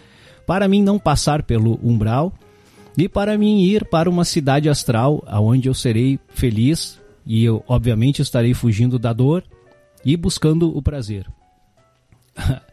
[0.46, 2.32] para mim não passar pelo umbral
[2.98, 8.20] e para mim ir para uma cidade astral aonde eu serei feliz e eu obviamente
[8.20, 9.42] estarei fugindo da dor
[10.04, 11.26] e buscando o prazer.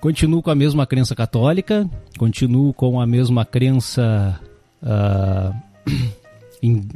[0.00, 4.40] Continuo com a mesma crença católica, continuo com a mesma crença
[4.82, 5.54] uh,
[6.62, 6.88] in,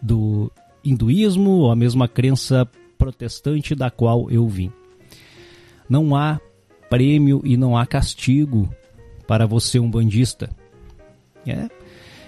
[0.00, 0.52] do
[0.84, 4.70] hinduísmo, a mesma crença protestante da qual eu vim.
[5.88, 6.40] Não há
[6.88, 8.72] prêmio e não há castigo
[9.26, 10.48] para você, um bandista.
[11.44, 11.68] É.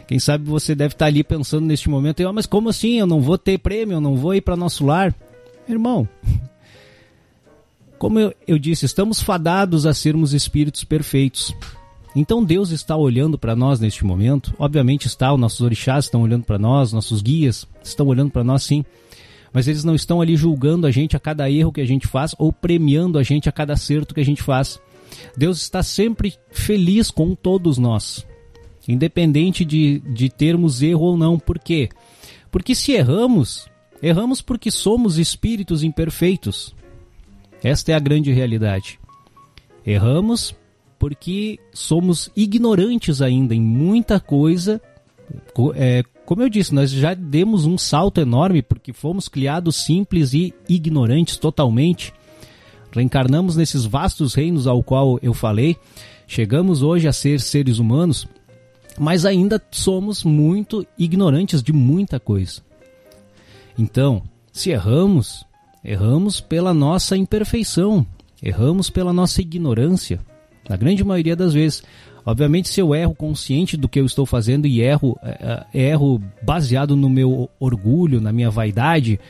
[0.08, 2.98] Quem sabe você deve estar ali pensando neste momento, mas como assim?
[2.98, 5.14] Eu não vou ter prêmio, eu não vou ir para nosso lar?
[5.68, 6.08] Irmão,
[7.98, 11.54] como eu, eu disse, estamos fadados a sermos espíritos perfeitos.
[12.14, 14.54] Então Deus está olhando para nós neste momento.
[14.58, 18.62] Obviamente está, os nossos orixás estão olhando para nós, nossos guias estão olhando para nós
[18.62, 18.84] sim.
[19.52, 22.34] Mas eles não estão ali julgando a gente a cada erro que a gente faz
[22.38, 24.80] ou premiando a gente a cada acerto que a gente faz.
[25.36, 28.26] Deus está sempre feliz com todos nós,
[28.86, 31.38] independente de, de termos erro ou não.
[31.38, 31.88] Por quê?
[32.50, 33.66] Porque se erramos,
[34.02, 36.75] erramos porque somos espíritos imperfeitos.
[37.62, 38.98] Esta é a grande realidade.
[39.84, 40.54] Erramos
[40.98, 44.80] porque somos ignorantes ainda em muita coisa.
[45.74, 50.54] É, como eu disse, nós já demos um salto enorme porque fomos criados simples e
[50.68, 52.12] ignorantes totalmente.
[52.90, 55.76] Reencarnamos nesses vastos reinos ao qual eu falei.
[56.26, 58.26] Chegamos hoje a ser seres humanos,
[58.98, 62.62] mas ainda somos muito ignorantes de muita coisa.
[63.78, 65.45] Então, se erramos,
[65.88, 68.04] Erramos pela nossa imperfeição,
[68.42, 70.18] erramos pela nossa ignorância,
[70.68, 71.84] na grande maioria das vezes.
[72.24, 76.20] Obviamente, se eu erro consciente do que eu estou fazendo e erro, é, é, erro
[76.42, 79.20] baseado no meu orgulho, na minha vaidade,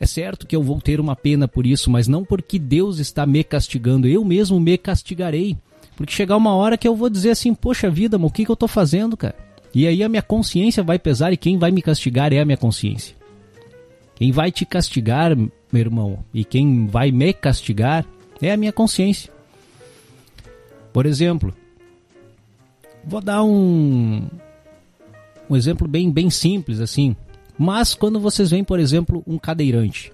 [0.00, 3.24] é certo que eu vou ter uma pena por isso, mas não porque Deus está
[3.24, 5.56] me castigando, eu mesmo me castigarei.
[5.96, 8.50] Porque chegar uma hora que eu vou dizer assim, poxa vida, mas o que, que
[8.50, 9.36] eu estou fazendo, cara?
[9.72, 12.56] E aí a minha consciência vai pesar e quem vai me castigar é a minha
[12.56, 13.17] consciência.
[14.18, 18.04] Quem vai te castigar, meu irmão, e quem vai me castigar
[18.42, 19.32] é a minha consciência.
[20.92, 21.54] Por exemplo,
[23.04, 24.26] vou dar um
[25.48, 27.14] um exemplo bem bem simples assim.
[27.56, 30.12] Mas quando vocês veem, por exemplo, um cadeirante,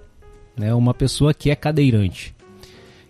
[0.54, 2.34] né, uma pessoa que é cadeirante,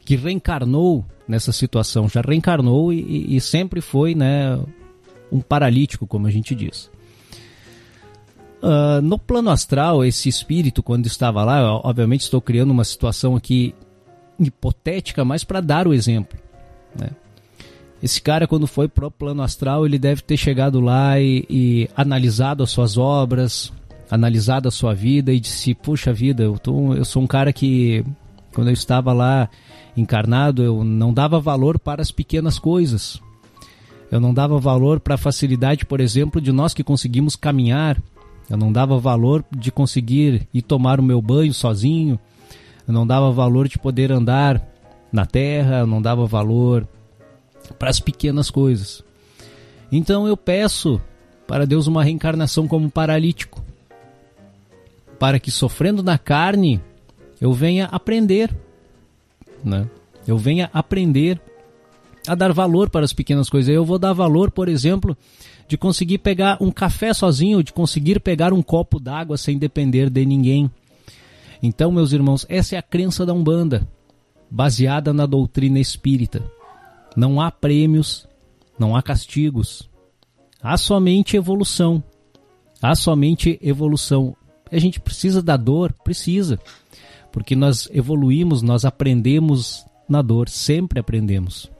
[0.04, 4.60] que reencarnou nessa situação, já reencarnou e, e sempre foi, né,
[5.30, 6.88] um paralítico, como a gente diz.
[8.64, 13.74] Uh, no plano astral, esse espírito, quando estava lá, obviamente estou criando uma situação aqui
[14.40, 16.38] hipotética, mas para dar o exemplo.
[16.98, 17.10] Né?
[18.02, 22.62] Esse cara, quando foi pro plano astral, ele deve ter chegado lá e, e analisado
[22.62, 23.70] as suas obras,
[24.10, 28.02] analisado a sua vida e disse: Puxa vida, eu, tô, eu sou um cara que,
[28.54, 29.46] quando eu estava lá
[29.94, 33.20] encarnado, eu não dava valor para as pequenas coisas.
[34.10, 38.00] Eu não dava valor para a facilidade, por exemplo, de nós que conseguimos caminhar.
[38.48, 42.18] Eu não dava valor de conseguir ir tomar o meu banho sozinho.
[42.86, 44.62] Eu não dava valor de poder andar
[45.10, 45.78] na terra.
[45.78, 46.86] Eu não dava valor
[47.78, 49.02] para as pequenas coisas.
[49.90, 51.00] Então eu peço
[51.46, 53.62] para Deus uma reencarnação como paralítico,
[55.18, 56.80] para que sofrendo na carne
[57.40, 58.54] eu venha aprender,
[59.62, 59.88] né?
[60.26, 61.40] Eu venha aprender
[62.26, 63.74] a dar valor para as pequenas coisas.
[63.74, 65.16] Eu vou dar valor, por exemplo,
[65.66, 70.24] de conseguir pegar um café sozinho, de conseguir pegar um copo d'água sem depender de
[70.24, 70.70] ninguém.
[71.62, 73.88] Então, meus irmãos, essa é a crença da Umbanda,
[74.50, 76.44] baseada na doutrina espírita.
[77.16, 78.28] Não há prêmios,
[78.78, 79.88] não há castigos.
[80.62, 82.02] Há somente evolução.
[82.82, 84.36] Há somente evolução.
[84.70, 85.92] A gente precisa da dor?
[86.04, 86.58] Precisa.
[87.32, 91.70] Porque nós evoluímos, nós aprendemos na dor, sempre aprendemos.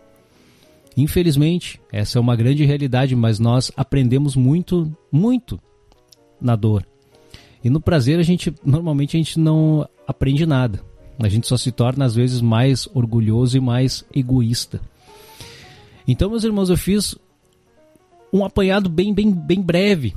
[0.97, 5.61] Infelizmente, essa é uma grande realidade, mas nós aprendemos muito, muito
[6.41, 6.87] na dor.
[7.63, 10.81] E no prazer a gente normalmente a gente não aprende nada.
[11.19, 14.81] A gente só se torna às vezes mais orgulhoso e mais egoísta.
[16.07, 17.17] Então, meus irmãos, eu fiz
[18.33, 20.15] um apanhado bem bem bem breve.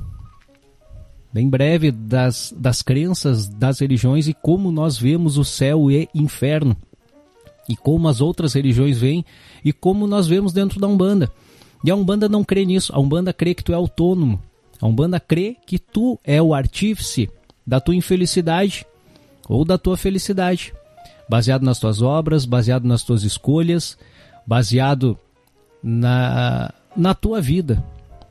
[1.32, 6.76] Bem breve das, das crenças das religiões e como nós vemos o céu e inferno
[7.68, 9.24] e como as outras religiões veem
[9.64, 11.30] e como nós vemos dentro da Umbanda.
[11.84, 14.40] E a Umbanda não crê nisso, a Umbanda crê que tu é autônomo.
[14.80, 17.28] A Umbanda crê que tu é o artífice
[17.66, 18.86] da tua infelicidade
[19.48, 20.72] ou da tua felicidade,
[21.28, 23.98] baseado nas tuas obras, baseado nas tuas escolhas,
[24.46, 25.18] baseado
[25.82, 27.84] na, na tua vida.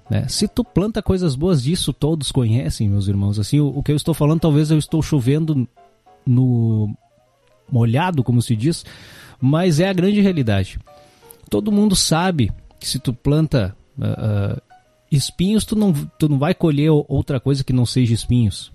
[0.10, 0.28] Né?
[0.28, 3.40] Se tu planta coisas boas, disso todos conhecem, meus irmãos.
[3.40, 5.68] Assim, o, o que eu estou falando, talvez eu estou chovendo
[6.26, 6.96] no
[7.72, 8.86] molhado, como se diz,
[9.40, 10.80] mas é a grande realidade.
[11.50, 14.62] Todo mundo sabe que se tu planta uh, uh,
[15.12, 18.72] espinhos, tu não, tu não vai colher outra coisa que não seja espinhos.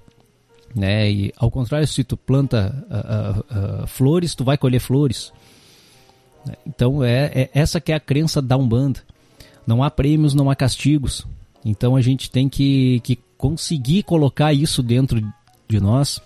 [0.74, 1.10] Né?
[1.10, 5.32] E ao contrário, se tu planta uh, flores, tu vai colher flores.
[6.66, 9.00] Então é, é, essa que é a crença da Umbanda.
[9.66, 11.26] Não há prêmios, não há castigos.
[11.64, 15.20] Então a gente tem que, que conseguir colocar isso dentro
[15.68, 16.20] de nós,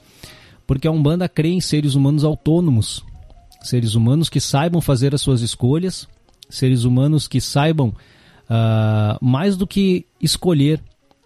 [0.66, 3.05] porque a Umbanda crê em seres humanos autônomos,
[3.68, 6.09] seres humanos que saibam fazer as suas escolhas,
[6.48, 10.81] seres humanos que saibam uh, mais do que escolher,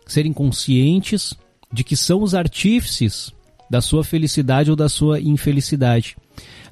[0.06, 1.34] serem conscientes
[1.72, 3.32] de que são os artífices
[3.70, 6.16] da sua felicidade ou da sua infelicidade.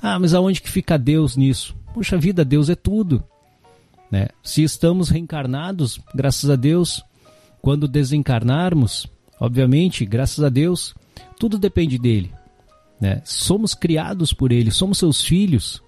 [0.02, 1.76] Ah, mas aonde que fica Deus nisso?
[1.94, 3.22] Puxa vida, Deus é tudo.
[4.11, 4.28] Né?
[4.42, 7.04] Se estamos reencarnados, graças a Deus,
[7.62, 9.06] quando desencarnarmos,
[9.38, 10.94] obviamente, graças a Deus,
[11.38, 12.33] tudo depende dele.
[13.01, 13.23] Né?
[13.25, 15.83] Somos criados por Ele, somos seus filhos,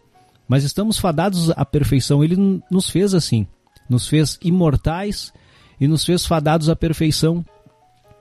[0.49, 2.23] mas estamos fadados à perfeição.
[2.23, 3.47] Ele nos fez assim,
[3.89, 5.33] nos fez imortais
[5.81, 7.45] e nos fez fadados à perfeição.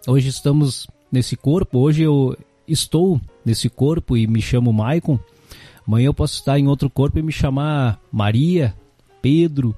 [0.08, 2.38] Hoje estamos nesse corpo, hoje eu
[2.68, 5.20] estou nesse corpo e me chamo Maicon.
[5.86, 8.76] Amanhã eu posso estar em outro corpo e me chamar Maria,
[9.22, 9.76] Pedro,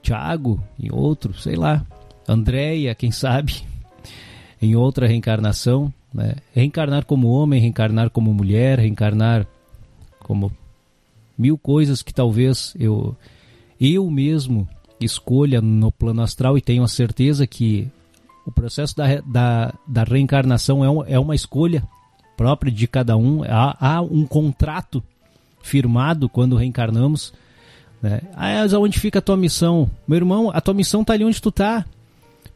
[0.00, 1.84] Tiago e outro, sei lá,
[2.28, 3.62] Andréia, quem sabe,
[4.62, 5.92] em outra reencarnação.
[6.12, 6.36] Né?
[6.52, 9.46] Reencarnar como homem, reencarnar como mulher, reencarnar
[10.20, 10.52] como
[11.36, 13.16] mil coisas que talvez eu,
[13.80, 14.68] eu mesmo
[15.00, 17.88] escolha no plano astral e tenho a certeza que
[18.46, 21.82] o processo da, da, da reencarnação é, um, é uma escolha
[22.36, 23.42] própria de cada um.
[23.44, 25.02] Há, há um contrato
[25.62, 27.32] firmado quando reencarnamos.
[28.00, 28.20] Né?
[28.34, 29.88] Ah, onde fica a tua missão?
[30.06, 31.84] Meu irmão, a tua missão está ali onde tu está.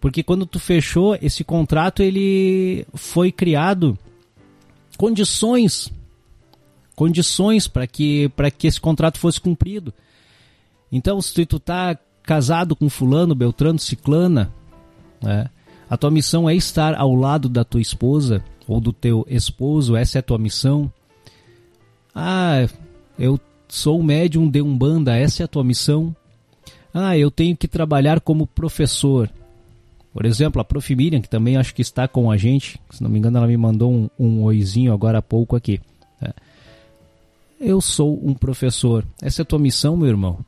[0.06, 3.98] Porque quando tu fechou esse contrato, ele foi criado
[4.96, 5.92] condições
[6.94, 9.92] condições para que para que esse contrato fosse cumprido.
[10.92, 14.54] Então, se tu tá casado com fulano, beltrano, ciclana,
[15.20, 15.50] né?
[15.90, 20.18] A tua missão é estar ao lado da tua esposa ou do teu esposo, essa
[20.18, 20.88] é a tua missão.
[22.14, 22.68] Ah,
[23.18, 26.14] eu sou médium de Umbanda, essa é a tua missão.
[26.94, 29.28] Ah, eu tenho que trabalhar como professor.
[30.16, 30.96] Por exemplo, a Prof.
[30.96, 33.56] Miriam, que também acho que está com a gente, se não me engano, ela me
[33.58, 35.78] mandou um, um oizinho agora há pouco aqui.
[36.18, 36.32] Né?
[37.60, 39.04] Eu sou um professor.
[39.20, 40.38] Essa é a tua missão, meu irmão.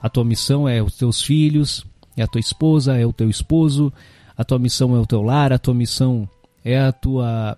[0.00, 1.84] A tua missão é os teus filhos,
[2.16, 3.92] é a tua esposa, é o teu esposo,
[4.34, 6.26] a tua missão é o teu lar, a tua missão
[6.64, 7.54] é a tua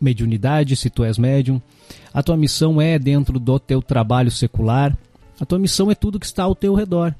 [0.00, 1.62] mediunidade, se tu és médium.
[2.12, 4.98] A tua missão é dentro do teu trabalho secular.
[5.40, 7.14] A tua missão é tudo que está ao teu redor.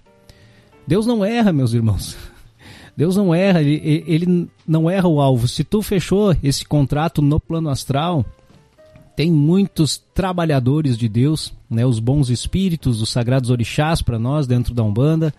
[0.85, 2.17] Deus não erra, meus irmãos.
[2.97, 5.47] Deus não erra, ele, ele não erra o alvo.
[5.47, 8.25] Se tu fechou esse contrato no plano astral,
[9.15, 14.75] tem muitos trabalhadores de Deus, né, os bons espíritos, os sagrados orixás para nós dentro
[14.75, 15.35] da Umbanda.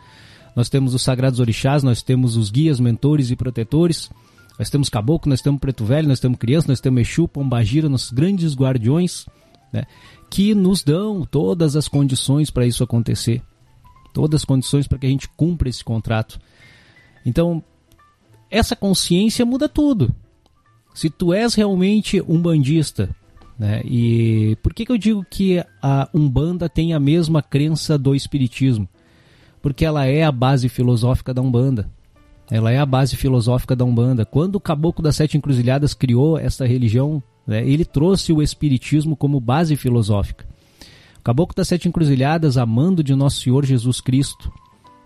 [0.56, 4.10] Nós temos os sagrados orixás, nós temos os guias, mentores e protetores.
[4.58, 8.12] Nós temos caboclo, nós temos preto velho, nós temos criança, nós temos Exu, Pombagira, nossos
[8.12, 9.28] grandes guardiões,
[9.72, 9.84] né,
[10.30, 13.42] que nos dão todas as condições para isso acontecer.
[14.14, 16.40] Todas as condições para que a gente cumpra esse contrato.
[17.28, 17.62] Então,
[18.50, 20.16] essa consciência muda tudo.
[20.94, 23.14] Se tu és realmente um bandista,
[23.60, 23.82] né?
[23.84, 28.88] E por que, que eu digo que a Umbanda tem a mesma crença do Espiritismo?
[29.62, 31.90] Porque ela é a base filosófica da Umbanda.
[32.50, 34.26] Ela é a base filosófica da Umbanda.
[34.26, 39.42] Quando o Caboclo das Sete Encruzilhadas criou essa religião, né, ele trouxe o Espiritismo como
[39.42, 40.46] base filosófica.
[41.20, 44.50] O Caboclo das Sete Encruzilhadas, amando de Nosso Senhor Jesus Cristo,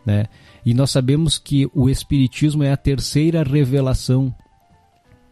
[0.06, 0.28] né,
[0.66, 4.34] e nós sabemos que o Espiritismo é a terceira revelação.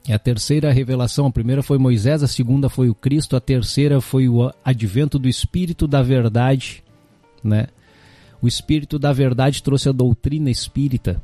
[0.07, 1.27] É a terceira revelação.
[1.27, 5.29] A primeira foi Moisés, a segunda foi o Cristo, a terceira foi o advento do
[5.29, 6.83] Espírito da Verdade.
[7.43, 7.67] Né?
[8.41, 11.21] O Espírito da Verdade trouxe a doutrina espírita.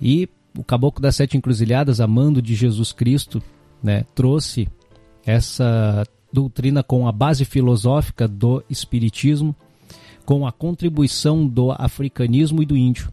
[0.00, 3.42] E o Caboclo das Sete Encruzilhadas, amando de Jesus Cristo,
[3.82, 4.68] né, trouxe
[5.24, 9.54] essa doutrina com a base filosófica do Espiritismo
[10.26, 13.12] com a contribuição do africanismo e do índio.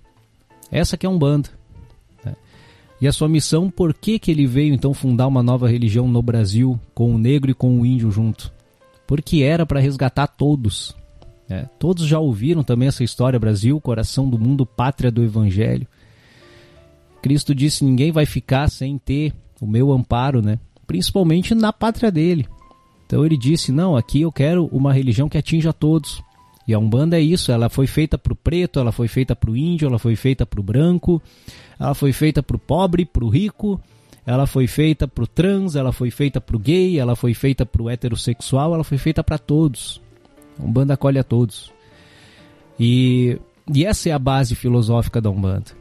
[0.72, 1.49] Essa que é um bando.
[2.26, 2.36] Né?
[2.99, 6.22] E a sua missão, por que, que ele veio então fundar uma nova religião no
[6.24, 8.51] Brasil, com o negro e com o índio junto?
[9.05, 10.95] Porque era para resgatar todos.
[11.47, 11.70] Né?
[11.78, 15.88] Todos já ouviram também essa história: Brasil, coração do mundo, pátria do Evangelho.
[17.22, 20.57] Cristo disse: ninguém vai ficar sem ter o meu amparo, né?
[20.88, 22.47] principalmente na pátria dele.
[23.05, 26.24] Então ele disse: não, aqui eu quero uma religião que atinja todos.
[26.68, 29.51] E a Umbanda é isso, ela foi feita para o preto, ela foi feita para
[29.51, 31.22] o índio, ela foi feita para o branco,
[31.78, 33.82] ela foi feita para o pobre, para o rico,
[34.26, 37.66] ela foi feita para o trans, ela foi feita para o gay, ela foi feita
[37.66, 40.01] para o heterossexual, ela foi feita para todos.
[40.57, 41.70] A Umbanda acolhe a todos.
[42.80, 43.38] E,
[43.74, 45.72] e essa é a base filosófica da Umbanda.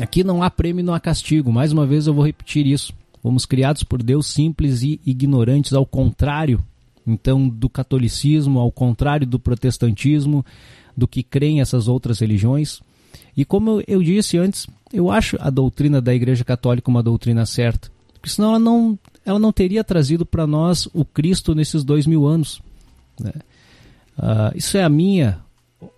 [0.00, 1.52] Aqui não há prêmio, não há castigo.
[1.52, 2.94] Mais uma vez eu vou repetir isso.
[3.22, 6.64] Fomos criados por Deus simples e ignorantes, ao contrário
[7.12, 10.44] então do catolicismo, ao contrário do protestantismo,
[10.96, 12.80] do que creem essas outras religiões.
[13.36, 17.90] E como eu disse antes, eu acho a doutrina da Igreja Católica uma doutrina certa,
[18.14, 22.26] porque senão ela não, ela não teria trazido para nós o Cristo nesses dois mil
[22.26, 22.60] anos.
[23.18, 23.32] Né?
[24.18, 25.38] Uh, isso é a minha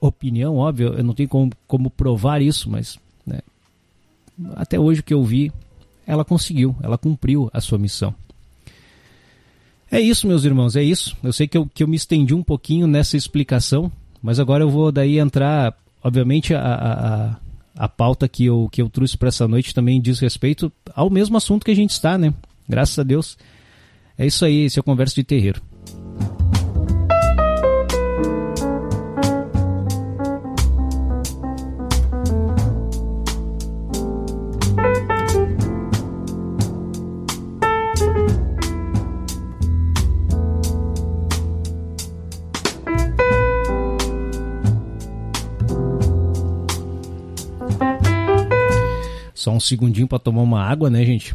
[0.00, 3.40] opinião, óbvio, eu não tenho como, como provar isso, mas né,
[4.54, 5.50] até hoje o que eu vi,
[6.06, 8.14] ela conseguiu, ela cumpriu a sua missão.
[9.92, 11.14] É isso, meus irmãos, é isso.
[11.22, 14.70] Eu sei que eu, que eu me estendi um pouquinho nessa explicação, mas agora eu
[14.70, 17.36] vou daí entrar, obviamente, a,
[17.76, 21.10] a, a pauta que eu, que eu trouxe para essa noite também diz respeito ao
[21.10, 22.32] mesmo assunto que a gente está, né?
[22.66, 23.36] Graças a Deus.
[24.16, 25.60] É isso aí, esse é o Conversa de Terreiro.
[49.42, 51.34] Só um segundinho para tomar uma água, né, gente?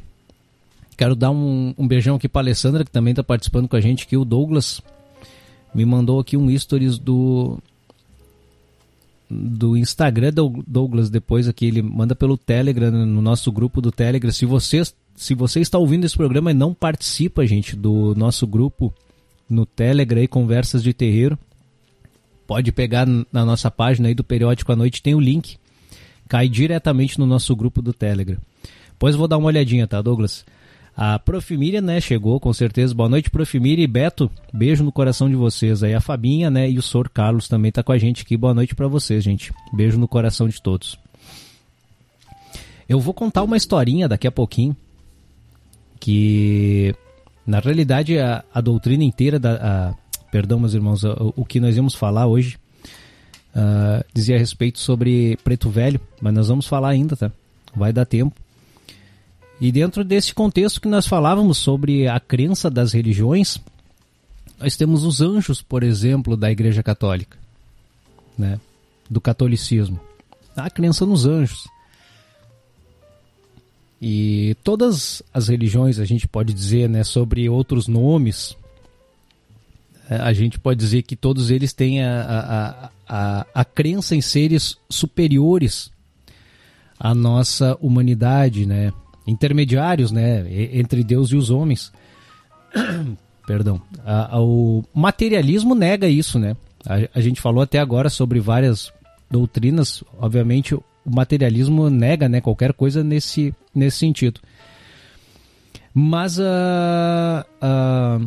[0.95, 4.08] Quero dar um, um beijão aqui para Alessandra, que também está participando com a gente,
[4.08, 4.82] que o Douglas
[5.76, 7.60] me mandou aqui um stories do
[9.30, 14.32] do Instagram do Douglas depois aqui ele manda pelo Telegram no nosso grupo do Telegram
[14.32, 18.93] se vocês se você está ouvindo esse programa e não participa, gente, do nosso grupo
[19.49, 21.38] no Telegram e Conversas de Terreiro,
[22.47, 25.58] pode pegar na nossa página aí do Periódico à Noite, tem o link.
[26.28, 28.38] Cai diretamente no nosso grupo do Telegram.
[29.00, 30.46] Pois vou dar uma olhadinha, tá, Douglas?
[30.96, 32.94] A Profimíria, né, chegou com certeza.
[32.94, 34.32] Boa noite, Profimíria e Beto.
[34.52, 35.94] Beijo no coração de vocês aí.
[35.94, 38.36] A Fabinha, né, e o Sor Carlos também tá com a gente aqui.
[38.36, 39.54] Boa noite para vocês, gente.
[39.72, 40.98] Beijo no coração de todos.
[42.90, 44.76] Eu vou contar uma historinha daqui a pouquinho
[46.00, 46.96] que
[47.46, 49.94] na realidade a, a doutrina inteira da a,
[50.32, 52.58] perdão meus irmãos o, o, que nós íamos falar hoje
[53.58, 57.32] uh, dizia a respeito sobre preto velho mas nós vamos falar ainda tá?
[57.76, 58.36] Vai dar tempo.
[59.60, 63.60] E dentro desse contexto que nós falávamos sobre a crença das religiões
[64.60, 67.38] nós temos os anjos por exemplo da Igreja Católica
[68.38, 68.60] né?
[69.10, 69.99] Do catolicismo.
[70.55, 71.68] A crença nos anjos.
[74.01, 78.55] E todas as religiões, a gente pode dizer, né, sobre outros nomes,
[80.10, 84.78] a gente pode dizer que todos eles têm a, a, a, a crença em seres
[84.89, 85.91] superiores
[86.99, 88.91] à nossa humanidade, né?
[89.28, 90.45] intermediários né?
[90.74, 91.91] entre Deus e os homens.
[93.45, 93.82] Perdão.
[94.34, 96.55] o materialismo nega isso, né?
[96.86, 98.91] A, a gente falou até agora sobre várias
[99.32, 100.03] doutrinas.
[100.20, 104.41] Obviamente, o materialismo nega né, qualquer coisa nesse, nesse sentido.
[105.93, 108.20] Mas a, a,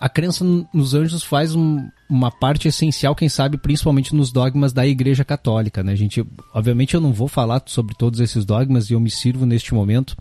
[0.00, 4.86] a crença nos anjos faz um, uma parte essencial, quem sabe, principalmente nos dogmas da
[4.86, 5.82] Igreja Católica.
[5.82, 5.92] Né?
[5.92, 6.24] A gente,
[6.54, 10.16] obviamente, eu não vou falar sobre todos esses dogmas e eu me sirvo neste momento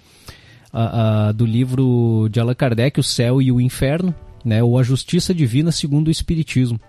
[0.73, 4.13] a, a, do livro de Allan Kardec, O Céu e o Inferno,
[4.43, 4.63] né?
[4.63, 6.79] ou A Justiça Divina segundo o Espiritismo.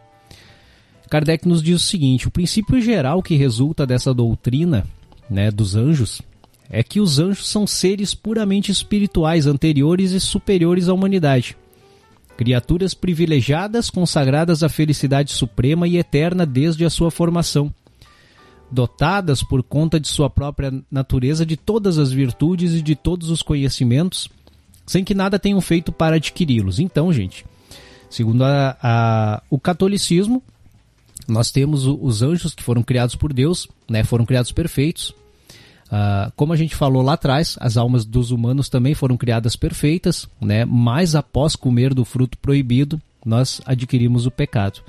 [1.11, 4.87] Kardec nos diz o seguinte: o princípio geral que resulta dessa doutrina
[5.29, 6.23] né, dos anjos
[6.71, 11.57] é que os anjos são seres puramente espirituais, anteriores e superiores à humanidade.
[12.39, 17.75] Criaturas privilegiadas, consagradas à felicidade suprema e eterna desde a sua formação.
[18.71, 23.43] Dotadas por conta de sua própria natureza de todas as virtudes e de todos os
[23.43, 24.29] conhecimentos,
[24.87, 26.79] sem que nada tenham feito para adquiri-los.
[26.79, 27.45] Então, gente,
[28.09, 30.41] segundo a, a, o catolicismo,
[31.27, 35.13] nós temos os anjos que foram criados por Deus, né, foram criados perfeitos,
[35.89, 40.29] Uh, como a gente falou lá atrás, as almas dos humanos também foram criadas perfeitas,
[40.39, 40.65] né?
[40.67, 44.81] mas após comer do fruto proibido, nós adquirimos o pecado.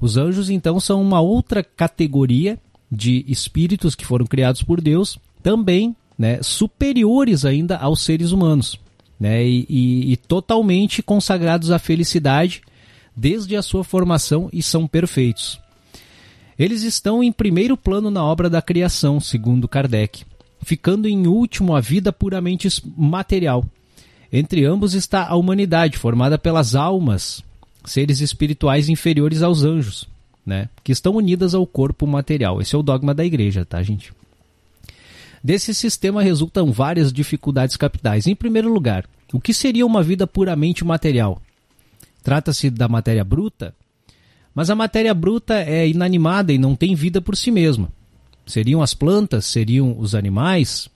[0.00, 2.58] Os anjos, então, são uma outra categoria
[2.90, 8.78] de espíritos que foram criados por Deus, também né, superiores ainda aos seres humanos,
[9.18, 12.62] né, e, e, e totalmente consagrados à felicidade
[13.14, 15.60] desde a sua formação e são perfeitos.
[16.58, 20.24] Eles estão em primeiro plano na obra da criação, segundo Kardec
[20.62, 23.64] ficando em último a vida puramente material.
[24.32, 27.42] Entre ambos está a humanidade, formada pelas almas,
[27.84, 30.08] seres espirituais inferiores aos anjos,
[30.46, 30.68] né?
[30.84, 32.60] que estão unidas ao corpo material.
[32.60, 34.12] Esse é o dogma da igreja, tá, gente?
[35.42, 38.26] Desse sistema resultam várias dificuldades capitais.
[38.26, 41.40] Em primeiro lugar, o que seria uma vida puramente material?
[42.22, 43.74] Trata-se da matéria bruta,
[44.54, 47.90] mas a matéria bruta é inanimada e não tem vida por si mesma.
[48.46, 49.46] Seriam as plantas?
[49.46, 50.88] Seriam os animais?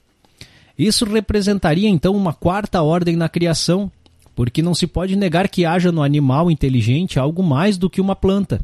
[0.78, 3.90] Isso representaria então uma quarta ordem na criação,
[4.34, 8.16] porque não se pode negar que haja no animal inteligente algo mais do que uma
[8.16, 8.60] planta,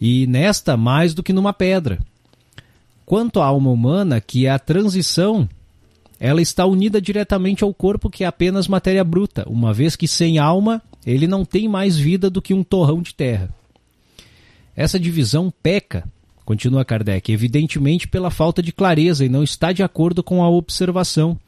[0.00, 1.98] e nesta mais do que numa pedra.
[3.06, 5.48] Quanto à alma humana, que é a transição,
[6.20, 10.38] ela está unida diretamente ao corpo que é apenas matéria bruta, uma vez que sem
[10.38, 13.48] alma ele não tem mais vida do que um torrão de terra.
[14.76, 16.04] Essa divisão peca
[16.48, 21.38] Continua Kardec, evidentemente pela falta de clareza e não está de acordo com a observação,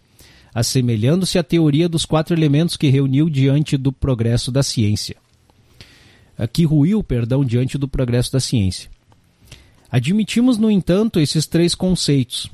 [0.55, 5.17] assemelhando-se à teoria dos quatro elementos que reuniu diante do progresso da ciência.
[6.53, 8.91] Que ruiu, perdão, diante do progresso da ciência.
[9.91, 12.51] Admitimos, no entanto, esses três conceitos: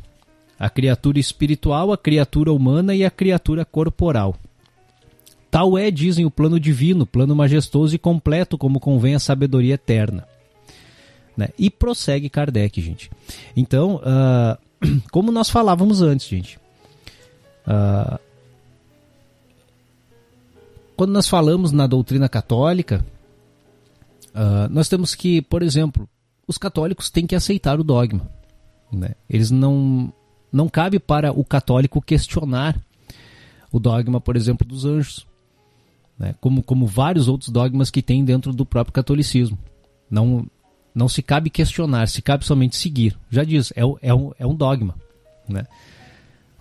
[0.57, 4.37] a criatura espiritual, a criatura humana e a criatura corporal.
[5.51, 10.29] Tal é, dizem, o plano divino, plano majestoso e completo, como convém à sabedoria eterna.
[11.37, 11.49] Né?
[11.59, 13.11] E prossegue Kardec, gente.
[13.57, 14.57] Então, uh,
[15.13, 16.59] como nós falávamos antes, gente.
[17.67, 18.19] Uh,
[20.97, 23.05] quando nós falamos na doutrina católica,
[24.35, 26.09] uh, nós temos que, por exemplo,
[26.47, 28.29] os católicos têm que aceitar o dogma.
[28.91, 29.11] Né?
[29.29, 30.13] Eles não.
[30.53, 32.81] Não cabe para o católico questionar
[33.71, 35.27] o dogma, por exemplo, dos anjos.
[36.19, 36.35] Né?
[36.41, 39.59] Como, como vários outros dogmas que tem dentro do próprio catolicismo.
[40.11, 40.47] Não,
[40.97, 43.15] não se cabe questionar, se cabe somente seguir.
[43.31, 44.95] Já diz, é, é, um, é um dogma.
[45.47, 45.67] Né?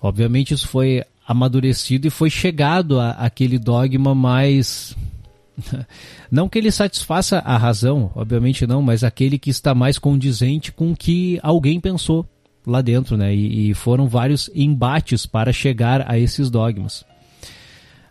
[0.02, 4.94] Obviamente isso foi amadurecido e foi chegado a, aquele dogma mais.
[6.30, 10.92] Não que ele satisfaça a razão, obviamente não, mas aquele que está mais condizente com
[10.92, 12.28] o que alguém pensou
[12.68, 13.34] lá dentro, né?
[13.34, 17.06] E, e foram vários embates para chegar a esses dogmas.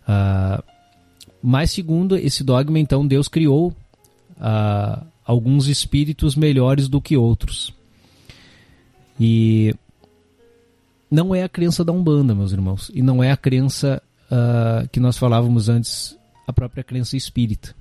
[0.09, 0.63] Uh,
[1.43, 3.75] mas segundo esse dogma, então Deus criou
[4.39, 7.73] uh, alguns espíritos melhores do que outros.
[9.19, 9.75] E
[11.11, 15.01] não é a crença da Umbanda, meus irmãos, e não é a crença uh, que
[15.01, 16.17] nós falávamos antes,
[16.47, 17.75] a própria crença espírita.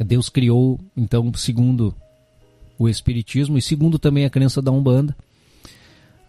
[0.00, 1.94] Deus criou, então, segundo
[2.78, 5.16] o Espiritismo e segundo também a crença da Umbanda,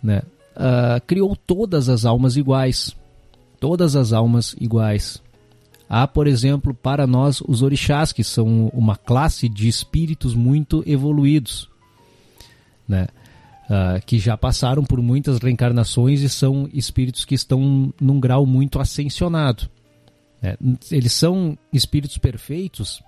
[0.03, 0.21] né,
[0.55, 2.95] uh, criou todas as almas iguais.
[3.59, 5.21] Todas as almas iguais.
[5.87, 11.69] Há, por exemplo, para nós os orixás, que são uma classe de espíritos muito evoluídos,
[12.87, 13.07] né?
[13.65, 18.79] Uh, que já passaram por muitas reencarnações e são espíritos que estão num grau muito
[18.79, 19.67] ascensionado.
[20.39, 20.55] Né?
[20.91, 23.01] Eles são espíritos perfeitos,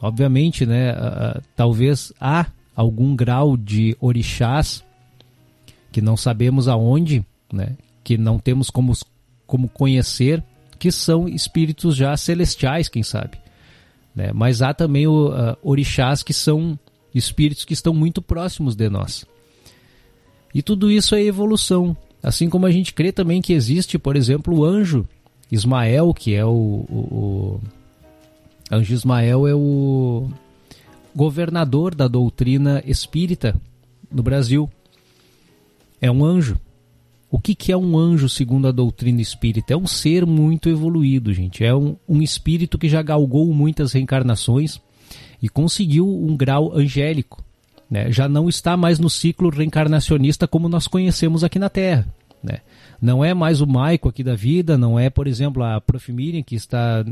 [0.00, 0.92] obviamente, né?
[0.92, 4.82] Uh, talvez há algum grau de orixás
[5.92, 7.76] que não sabemos aonde, né?
[8.02, 8.94] que não temos como,
[9.46, 10.42] como conhecer,
[10.78, 13.38] que são espíritos já celestiais, quem sabe.
[14.14, 14.32] Né?
[14.32, 16.78] Mas há também o, uh, orixás que são
[17.14, 19.24] espíritos que estão muito próximos de nós.
[20.54, 21.96] E tudo isso é evolução.
[22.22, 25.06] Assim como a gente crê também que existe, por exemplo, o anjo
[25.50, 27.60] Ismael, que é o, o,
[28.70, 30.28] o anjo Ismael é o
[31.14, 33.54] governador da doutrina espírita
[34.10, 34.70] no Brasil.
[36.00, 36.58] É um anjo.
[37.30, 39.74] O que, que é um anjo segundo a doutrina espírita?
[39.74, 41.62] É um ser muito evoluído, gente.
[41.62, 44.80] É um, um espírito que já galgou muitas reencarnações
[45.42, 47.44] e conseguiu um grau angélico.
[47.90, 48.10] Né?
[48.10, 52.06] Já não está mais no ciclo reencarnacionista como nós conhecemos aqui na Terra.
[52.42, 52.60] Né?
[53.00, 56.10] Não é mais o Maico aqui da vida, não é, por exemplo, a Prof.
[56.12, 57.04] Miriam que está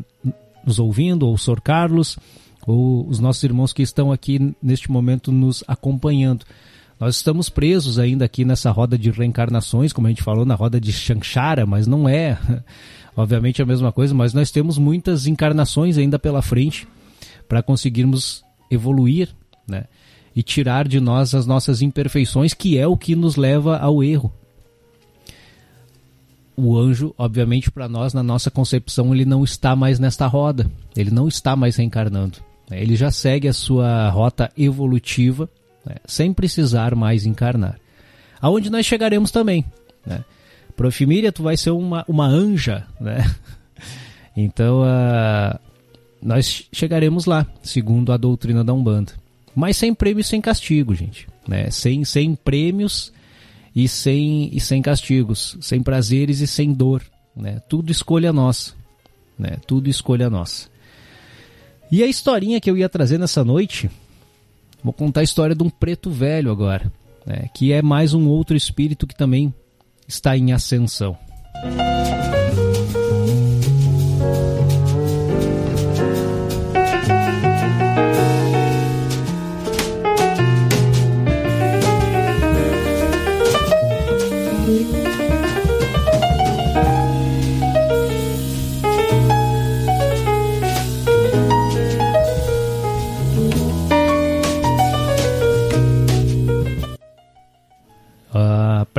[0.64, 1.61] nos ouvindo, ou o Sr.
[1.61, 2.19] Carlos,
[2.67, 6.45] ou os nossos irmãos que estão aqui neste momento nos acompanhando.
[6.99, 10.80] Nós estamos presos ainda aqui nessa roda de reencarnações, como a gente falou na roda
[10.80, 12.38] de Shanshara, mas não é,
[13.14, 16.88] obviamente, a mesma coisa, mas nós temos muitas encarnações ainda pela frente
[17.47, 19.28] para conseguirmos evoluir,
[19.68, 19.84] né?
[20.34, 24.32] E tirar de nós as nossas imperfeições, que é o que nos leva ao erro.
[26.55, 31.11] O anjo, obviamente, para nós, na nossa concepção, ele não está mais nesta roda, ele
[31.11, 32.38] não está mais reencarnando.
[32.70, 35.49] Ele já segue a sua rota evolutiva
[35.87, 35.97] né?
[36.05, 37.78] sem precisar mais encarnar.
[38.41, 39.64] Aonde nós chegaremos também.
[40.05, 40.24] Né?
[40.76, 43.24] Profimíria, tu vai ser uma, uma anja, né?
[44.39, 45.59] Então, uh,
[46.20, 49.14] nós chegaremos lá, segundo a doutrina da Umbanda.
[49.55, 51.26] Mas sem prêmio e sem castigo, gente.
[51.49, 51.70] Né?
[51.70, 53.11] Sem, sem prêmios
[53.74, 55.57] e sem, e sem castigos.
[55.59, 57.03] Sem prazeres e sem dor.
[57.34, 57.62] Né?
[57.66, 58.74] Tudo escolha nossa.
[59.39, 59.57] Né?
[59.66, 60.68] Tudo escolha nossa.
[61.91, 63.89] E a historinha que eu ia trazer nessa noite
[64.87, 66.93] Vou contar a história de um preto velho agora,
[67.26, 69.53] né, que é mais um outro espírito que também
[70.07, 71.18] está em ascensão.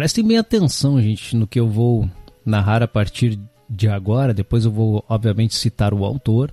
[0.08, 2.10] Prestem bem atenção, gente, no que eu vou
[2.46, 3.38] narrar a partir
[3.70, 4.34] de agora.
[4.34, 6.50] Depois eu vou, obviamente, citar o autor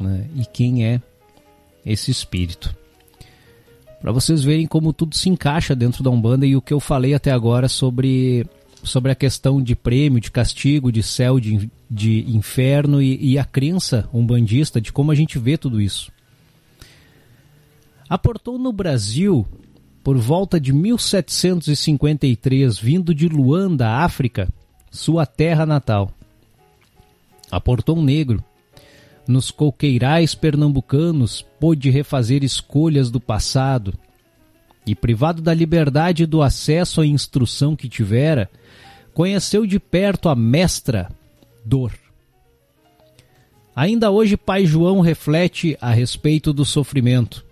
[0.00, 0.98] né, e quem é
[1.84, 2.74] esse espírito.
[4.00, 7.12] Para vocês verem como tudo se encaixa dentro da Umbanda e o que eu falei
[7.12, 8.46] até agora sobre,
[8.82, 13.44] sobre a questão de prêmio, de castigo, de céu, de, de inferno e, e a
[13.44, 16.10] crença umbandista de como a gente vê tudo isso.
[18.08, 19.46] Aportou no Brasil
[20.02, 24.48] por volta de 1753, vindo de Luanda, África,
[24.90, 26.10] sua terra natal.
[27.50, 28.42] A Portão Negro,
[29.26, 33.92] nos coqueirais pernambucanos, pôde refazer escolhas do passado
[34.86, 38.50] e, privado da liberdade e do acesso à instrução que tivera,
[39.12, 41.10] conheceu de perto a mestra
[41.64, 41.92] dor.
[43.74, 47.44] Ainda hoje, Pai João reflete a respeito do sofrimento.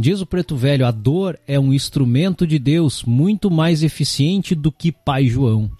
[0.00, 4.72] Diz o preto velho: a dor é um instrumento de Deus muito mais eficiente do
[4.72, 5.70] que Pai João.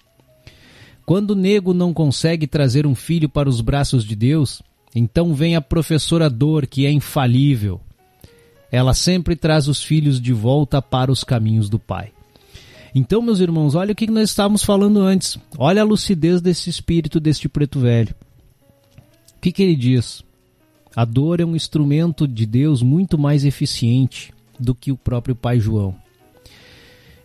[1.07, 4.61] Quando o nego não consegue trazer um filho para os braços de Deus,
[4.95, 7.81] então vem a professora dor, que é infalível.
[8.71, 12.13] Ela sempre traz os filhos de volta para os caminhos do Pai.
[12.95, 15.39] Então, meus irmãos, olha o que nós estávamos falando antes.
[15.57, 18.15] Olha a lucidez desse espírito, deste preto velho.
[19.35, 20.23] O que, que ele diz?
[20.95, 25.61] A dor é um instrumento de Deus muito mais eficiente do que o próprio Pai
[25.61, 25.95] João.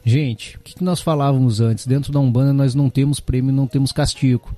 [0.05, 1.88] Gente, o que, nós falávamos antes?
[1.88, 4.55] Dentro da Umbanda nós não temos prêmio, não temos castigo,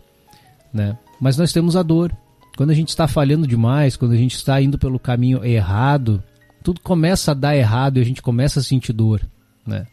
[0.73, 0.97] né?
[1.21, 2.11] Mas nós temos a dor.
[2.57, 6.21] Quando a gente está falhando demais, quando a gente está indo pelo caminho errado,
[6.61, 9.21] tudo começa a dar errado e a gente começa a sentir dor,
[9.65, 9.87] né?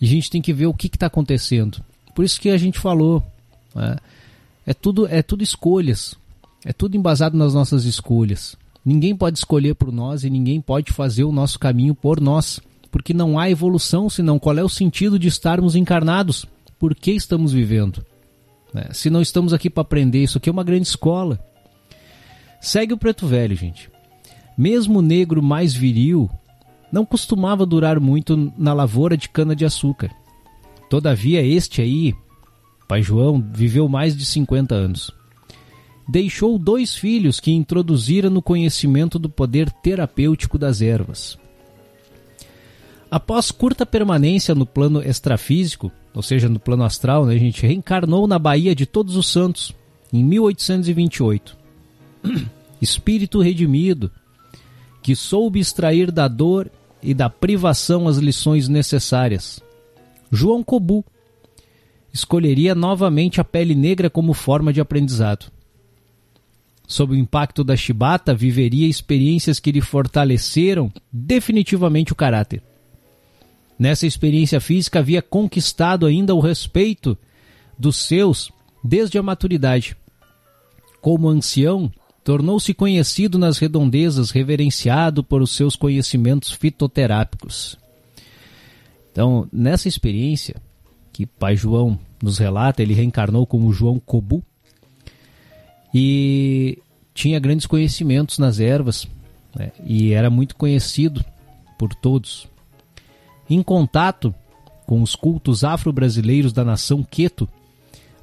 [0.00, 1.82] E a gente tem que ver o que está acontecendo.
[2.14, 3.24] Por isso que a gente falou,
[3.74, 3.96] né?
[4.64, 6.14] é tudo é tudo escolhas,
[6.64, 8.56] é tudo embasado nas nossas escolhas.
[8.84, 12.60] Ninguém pode escolher por nós e ninguém pode fazer o nosso caminho por nós,
[12.90, 16.46] porque não há evolução senão qual é o sentido de estarmos encarnados?
[16.78, 18.04] Por que estamos vivendo?
[18.72, 18.88] Né?
[18.92, 21.38] Se não estamos aqui para aprender, isso aqui é uma grande escola.
[22.60, 23.90] Segue o preto velho, gente.
[24.56, 26.30] Mesmo o negro mais viril
[26.90, 30.10] não costumava durar muito na lavoura de cana-de-açúcar.
[30.88, 32.14] Todavia, este aí,
[32.86, 35.23] pai João, viveu mais de 50 anos
[36.08, 41.38] deixou dois filhos que introduzira no conhecimento do poder terapêutico das ervas.
[43.10, 48.26] Após curta permanência no plano extrafísico, ou seja, no plano astral, né, a gente reencarnou
[48.26, 49.72] na Baía de Todos os Santos,
[50.12, 51.56] em 1828.
[52.82, 54.10] Espírito redimido,
[55.02, 56.70] que soube extrair da dor
[57.02, 59.60] e da privação as lições necessárias.
[60.30, 61.04] João Cobu
[62.12, 65.53] escolheria novamente a pele negra como forma de aprendizado.
[66.86, 72.62] Sob o impacto da chibata, viveria experiências que lhe fortaleceram definitivamente o caráter.
[73.78, 77.16] Nessa experiência física havia conquistado ainda o respeito
[77.78, 79.96] dos seus desde a maturidade.
[81.00, 81.90] Como ancião,
[82.22, 87.78] tornou-se conhecido nas redondezas, reverenciado por os seus conhecimentos fitoterápicos.
[89.10, 90.56] Então, nessa experiência
[91.12, 94.42] que Pai João nos relata, ele reencarnou como João Cobu,
[95.94, 96.78] e
[97.14, 99.06] tinha grandes conhecimentos nas ervas
[99.54, 101.24] né, e era muito conhecido
[101.78, 102.48] por todos.
[103.48, 104.34] Em contato
[104.86, 107.48] com os cultos afro-brasileiros da nação Queto,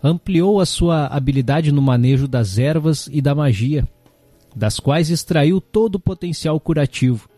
[0.03, 3.87] ampliou a sua habilidade no manejo das ervas e da magia,
[4.55, 7.29] das quais extraiu todo o potencial curativo.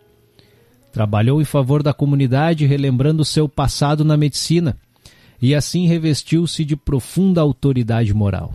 [0.91, 4.77] Trabalhou em favor da comunidade, relembrando seu passado na medicina,
[5.41, 8.53] e assim revestiu-se de profunda autoridade moral.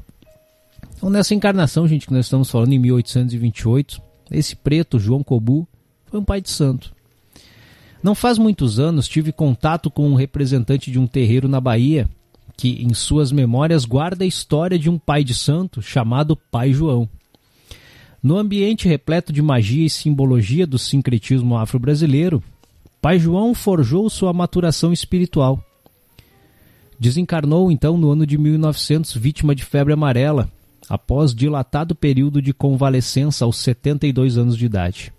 [0.99, 5.67] Então, nessa encarnação, gente, que nós estamos falando em 1828, esse preto, João Cobu,
[6.07, 6.93] foi um pai de santo.
[8.03, 12.11] Não faz muitos anos tive contato com um representante de um terreiro na Bahia
[12.57, 17.09] que, em suas memórias, guarda a história de um pai de santo chamado Pai João.
[18.21, 22.43] No ambiente repleto de magia e simbologia do sincretismo afro-brasileiro,
[23.01, 25.63] Pai João forjou sua maturação espiritual.
[26.99, 30.51] Desencarnou então no ano de 1900, vítima de febre amarela,
[30.89, 35.13] após dilatado período de convalescença aos 72 anos de idade.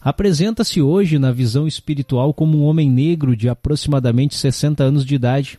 [0.00, 5.58] Apresenta-se hoje na visão espiritual como um homem negro de aproximadamente 60 anos de idade,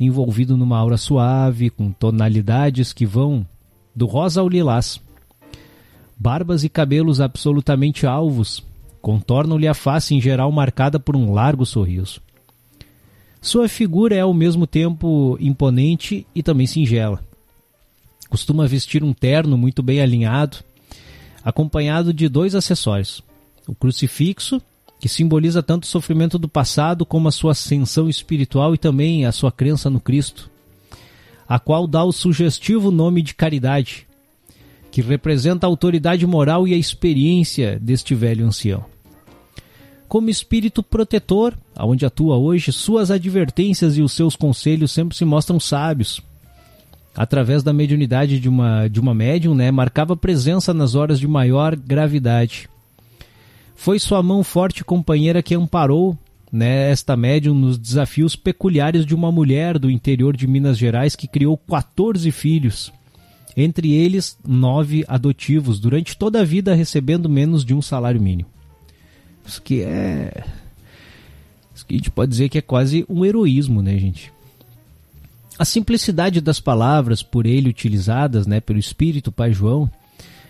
[0.00, 3.46] envolvido numa aura suave, com tonalidades que vão
[3.94, 4.98] do rosa ao lilás.
[6.18, 8.64] Barbas e cabelos absolutamente alvos
[9.02, 12.20] contornam-lhe a face em geral marcada por um largo sorriso.
[13.40, 17.20] Sua figura é ao mesmo tempo imponente e também singela
[18.32, 20.56] Costuma vestir um terno muito bem alinhado,
[21.44, 23.22] acompanhado de dois acessórios:
[23.68, 24.58] o crucifixo,
[24.98, 29.32] que simboliza tanto o sofrimento do passado como a sua ascensão espiritual e também a
[29.32, 30.50] sua crença no Cristo,
[31.46, 34.06] a qual dá o sugestivo nome de caridade,
[34.90, 38.82] que representa a autoridade moral e a experiência deste velho ancião.
[40.08, 45.60] Como espírito protetor, aonde atua hoje, suas advertências e os seus conselhos sempre se mostram
[45.60, 46.22] sábios,
[47.14, 51.76] através da mediunidade de uma, de uma médium, né, marcava presença nas horas de maior
[51.76, 52.68] gravidade.
[53.74, 56.16] Foi sua mão forte companheira que amparou
[56.50, 61.26] né, esta médium nos desafios peculiares de uma mulher do interior de Minas Gerais que
[61.26, 62.92] criou 14 filhos,
[63.56, 68.48] entre eles nove adotivos, durante toda a vida recebendo menos de um salário mínimo.
[69.46, 70.44] Isso que é.
[71.74, 74.31] Isso que a gente pode dizer que é quase um heroísmo, né, gente?
[75.62, 79.88] A simplicidade das palavras por ele utilizadas, né, pelo Espírito Pai João,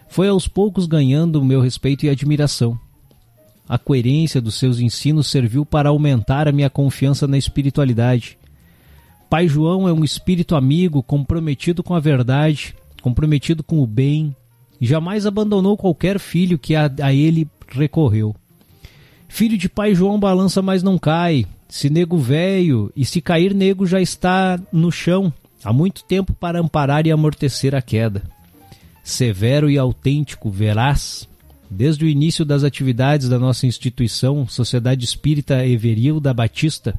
[0.08, 2.80] foi aos poucos ganhando o meu respeito e admiração.
[3.68, 8.38] A coerência dos seus ensinos serviu para aumentar a minha confiança na espiritualidade.
[9.28, 14.34] Pai João é um espírito amigo, comprometido com a verdade, comprometido com o bem,
[14.80, 18.34] jamais abandonou qualquer filho que a, a ele recorreu.
[19.28, 23.86] Filho de Pai João balança, mas não cai, Se nego velho, e se cair nego
[23.86, 25.32] já está no chão,
[25.64, 28.22] há muito tempo para amparar e amortecer a queda.
[29.02, 31.26] Severo e autêntico, veraz,
[31.70, 36.94] desde o início das atividades da nossa instituição, Sociedade Espírita Everil da Batista,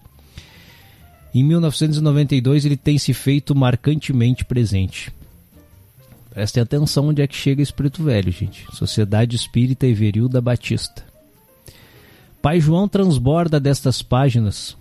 [1.36, 5.13] em 1992 ele tem se feito marcantemente presente.
[6.32, 8.65] Prestem atenção onde é que chega esse preto velho, gente.
[8.74, 11.12] Sociedade Espírita Everil da Batista.
[12.44, 14.76] Pai João transborda destas páginas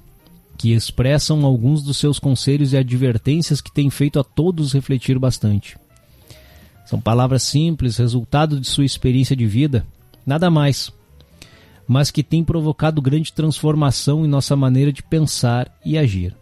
[0.59, 5.79] que expressam alguns dos seus conselhos e advertências que têm feito a todos refletir bastante.
[6.85, 9.87] São palavras simples, resultado de sua experiência de vida,
[10.27, 10.93] nada mais,
[11.87, 16.37] mas que têm provocado grande transformação em nossa maneira de pensar e agir.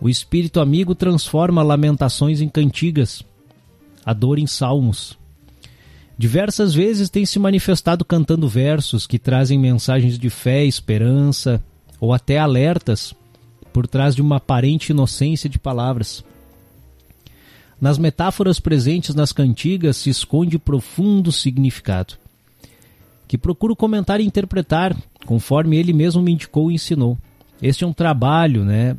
[0.00, 3.22] O espírito amigo transforma lamentações em cantigas,
[4.02, 5.19] a dor em salmos.
[6.20, 11.64] Diversas vezes tem se manifestado cantando versos que trazem mensagens de fé, esperança
[11.98, 13.14] ou até alertas
[13.72, 16.22] por trás de uma aparente inocência de palavras.
[17.80, 22.18] Nas metáforas presentes nas cantigas se esconde profundo significado,
[23.26, 24.94] que procuro comentar e interpretar,
[25.24, 27.16] conforme ele mesmo me indicou e ensinou.
[27.62, 28.94] Este é um trabalho, né,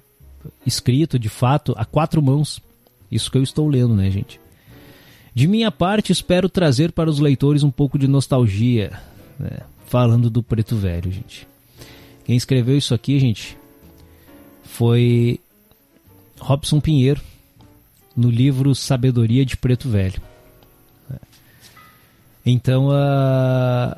[0.65, 2.59] escrito de fato a quatro mãos.
[3.11, 4.40] Isso que eu estou lendo, né, gente?
[5.33, 8.99] De minha parte, espero trazer para os leitores um pouco de nostalgia,
[9.39, 9.59] né?
[9.85, 11.47] falando do Preto Velho, gente.
[12.25, 13.57] Quem escreveu isso aqui, gente,
[14.63, 15.39] foi
[16.39, 17.21] Robson Pinheiro,
[18.15, 20.21] no livro Sabedoria de Preto Velho.
[22.45, 23.95] Então, uh,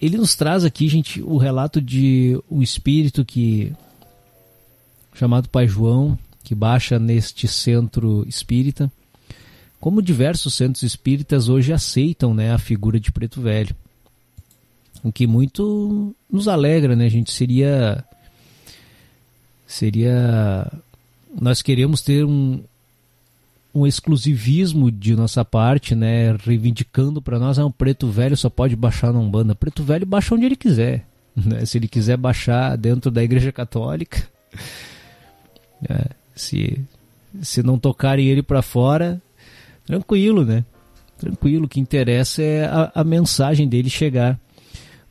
[0.00, 3.72] ele nos traz aqui, gente, o relato de um espírito que
[5.14, 8.90] chamado Pai João, que baixa neste centro espírita
[9.80, 13.74] como diversos centros espíritas hoje aceitam né, a figura de preto velho.
[15.02, 17.06] O que muito nos alegra, né?
[17.06, 18.04] A gente seria.
[19.66, 20.70] Seria.
[21.40, 22.62] Nós queremos ter um,
[23.74, 26.36] um exclusivismo de nossa parte, né?
[26.36, 29.54] Reivindicando para nós, ah, um preto velho só pode baixar na Umbanda.
[29.54, 31.06] Preto velho baixa onde ele quiser.
[31.32, 31.64] Né?
[31.64, 34.28] Se ele quiser baixar dentro da Igreja Católica,
[35.88, 36.84] é, se,
[37.40, 39.22] se não tocarem ele para fora,
[39.90, 40.64] Tranquilo, né?
[41.18, 44.38] Tranquilo, o que interessa é a, a mensagem dele chegar.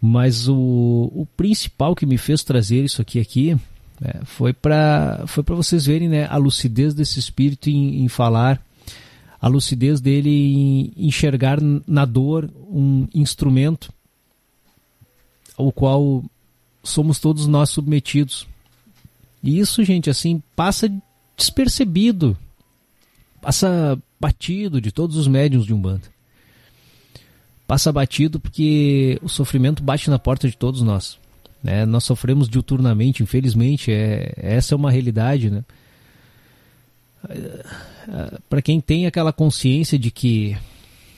[0.01, 3.57] Mas o, o principal que me fez trazer isso aqui aqui
[3.99, 8.63] né, foi para foi vocês verem né, a lucidez desse espírito em, em falar,
[9.41, 13.91] a lucidez dele em enxergar na dor um instrumento
[15.57, 16.23] ao qual
[16.81, 18.47] somos todos nós submetidos.
[19.43, 20.89] E isso, gente, assim, passa
[21.35, 22.37] despercebido.
[23.41, 26.03] Passa batido de todos os médiums de Umbanda.
[27.65, 31.19] Passa batido porque o sofrimento bate na porta de todos nós.
[31.63, 31.85] Né?
[31.85, 35.49] Nós sofremos diuturnamente, infelizmente, é, essa é uma realidade.
[35.49, 35.63] Né?
[38.49, 40.57] Para quem tem aquela consciência de que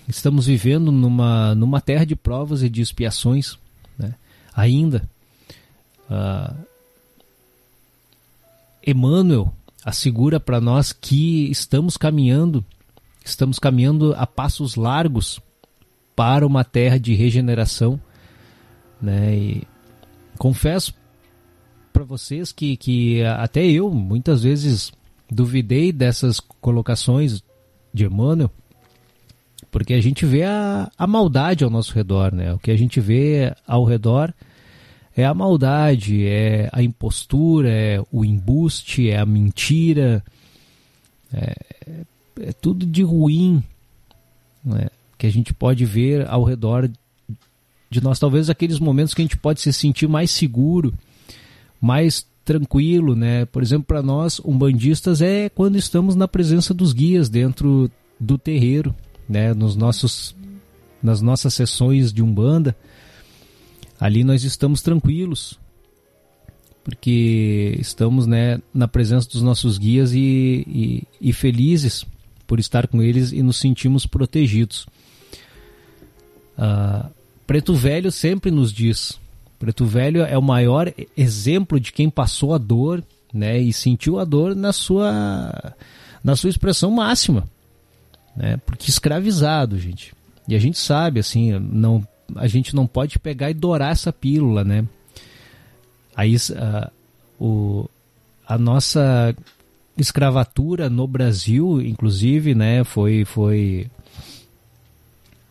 [0.08, 3.58] estamos vivendo numa, numa terra de provas e de expiações,
[3.98, 4.14] né?
[4.54, 5.08] ainda.
[6.10, 6.54] Uh,
[8.86, 9.54] Emmanuel
[9.86, 12.66] assegura para nós que estamos caminhando
[13.24, 15.40] Estamos caminhando a passos largos
[16.16, 18.00] para uma terra de regeneração,
[19.02, 19.36] né?
[19.36, 19.68] E
[20.38, 20.94] confesso
[21.94, 24.92] para vocês que, que até eu muitas vezes
[25.30, 27.44] duvidei dessas colocações
[27.94, 28.52] de Emmanuel,
[29.70, 32.54] porque a gente vê a, a maldade ao nosso redor, né?
[32.54, 34.34] O que a gente vê ao redor
[35.16, 40.24] é a maldade, é a impostura, é o embuste, é a mentira,
[41.34, 41.56] é,
[42.40, 43.64] é tudo de ruim
[44.64, 46.90] né, que a gente pode ver ao redor
[47.90, 48.20] de nós.
[48.20, 50.94] Talvez aqueles momentos que a gente pode se sentir mais seguro,
[51.80, 53.46] mais tranquilo, né?
[53.46, 58.96] Por exemplo, para nós, umbandistas, é quando estamos na presença dos guias dentro do terreiro,
[59.28, 59.54] né?
[59.54, 60.36] Nos nossos,
[61.02, 62.76] nas nossas sessões de umbanda,
[64.00, 65.60] ali nós estamos tranquilos,
[66.84, 72.06] porque estamos, né, na presença dos nossos guias e, e, e felizes
[72.52, 74.86] por estar com eles e nos sentimos protegidos.
[76.58, 77.10] Uh,
[77.48, 79.18] Preto Velho sempre nos diz:
[79.58, 83.02] Preto Velho é o maior exemplo de quem passou a dor
[83.34, 85.74] né, e sentiu a dor na sua,
[86.22, 87.48] na sua expressão máxima.
[88.36, 90.14] Né, porque escravizado, gente.
[90.46, 94.66] E a gente sabe, assim, não, a gente não pode pegar e dourar essa pílula,
[94.66, 94.86] né?
[96.14, 96.92] Aí uh,
[97.40, 97.90] o,
[98.46, 99.34] a nossa
[99.98, 103.90] escravatura no Brasil, inclusive, né, foi, foi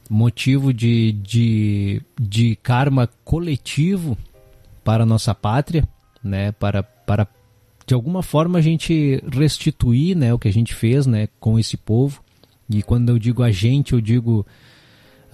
[0.08, 4.16] motivo de, de, de karma coletivo
[4.82, 5.86] para a nossa pátria,
[6.22, 7.28] né, para, para
[7.86, 11.76] de alguma forma a gente restituir, né, o que a gente fez, né, com esse
[11.76, 12.22] povo.
[12.68, 14.46] E quando eu digo a gente, eu digo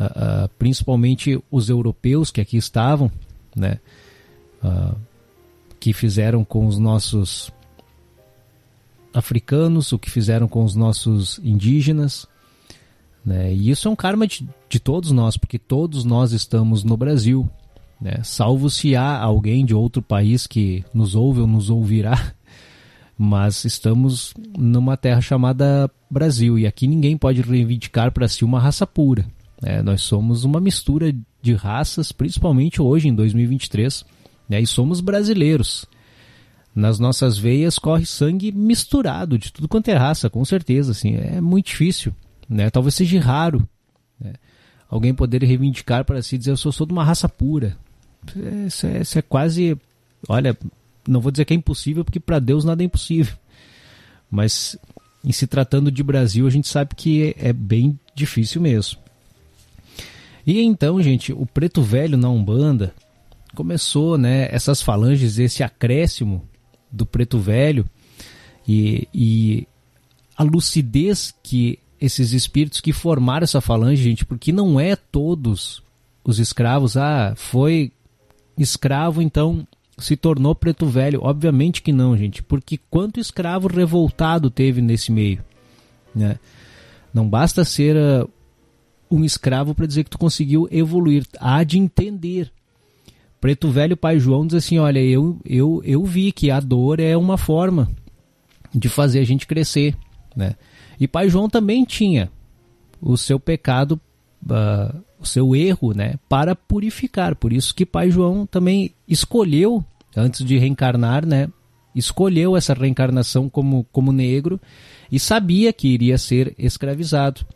[0.00, 3.10] uh, uh, principalmente os europeus que aqui estavam,
[3.54, 3.78] né,
[4.64, 4.96] uh,
[5.78, 7.52] que fizeram com os nossos
[9.16, 12.26] africanos, o que fizeram com os nossos indígenas.
[13.24, 13.52] Né?
[13.52, 17.48] E isso é um karma de, de todos nós, porque todos nós estamos no Brasil.
[18.00, 18.20] Né?
[18.22, 22.32] Salvo se há alguém de outro país que nos ouve ou nos ouvirá,
[23.16, 28.86] mas estamos numa terra chamada Brasil e aqui ninguém pode reivindicar para si uma raça
[28.86, 29.26] pura.
[29.60, 29.82] Né?
[29.82, 34.04] Nós somos uma mistura de raças, principalmente hoje em 2023,
[34.48, 34.60] né?
[34.60, 35.86] e somos brasileiros.
[36.76, 40.92] Nas nossas veias corre sangue misturado de tudo quanto é raça, com certeza.
[40.92, 42.14] Assim, é muito difícil.
[42.46, 42.68] Né?
[42.68, 43.66] Talvez seja raro
[44.20, 44.34] né?
[44.86, 47.78] alguém poder reivindicar para si dizer eu sou, sou de uma raça pura.
[48.66, 49.74] Isso é, isso é quase.
[50.28, 50.54] Olha,
[51.08, 53.34] não vou dizer que é impossível, porque para Deus nada é impossível.
[54.30, 54.76] Mas
[55.24, 58.98] em se tratando de Brasil, a gente sabe que é, bem difícil mesmo.
[60.46, 62.92] E então, gente, o preto velho na Umbanda
[63.54, 66.46] começou, né, essas falanges, esse acréscimo
[66.90, 67.84] do preto velho
[68.66, 69.68] e, e
[70.36, 75.82] a lucidez que esses espíritos que formaram essa falange, gente, porque não é todos
[76.24, 77.92] os escravos, ah, foi
[78.58, 79.66] escravo, então
[79.96, 81.20] se tornou preto velho.
[81.22, 85.42] Obviamente que não, gente, porque quanto escravo revoltado teve nesse meio,
[86.14, 86.38] né?
[87.14, 88.28] Não basta ser uh,
[89.10, 92.52] um escravo para dizer que tu conseguiu evoluir, há de entender
[93.40, 97.16] Preto Velho Pai João diz assim: olha, eu, eu, eu vi que a dor é
[97.16, 97.90] uma forma
[98.74, 99.96] de fazer a gente crescer.
[100.34, 100.54] Né?
[100.98, 102.30] E Pai João também tinha
[103.00, 104.00] o seu pecado,
[104.44, 107.34] uh, o seu erro, né, para purificar.
[107.36, 109.84] Por isso que Pai João também escolheu,
[110.16, 111.48] antes de reencarnar, né,
[111.94, 114.60] escolheu essa reencarnação como, como negro
[115.10, 117.46] e sabia que iria ser escravizado.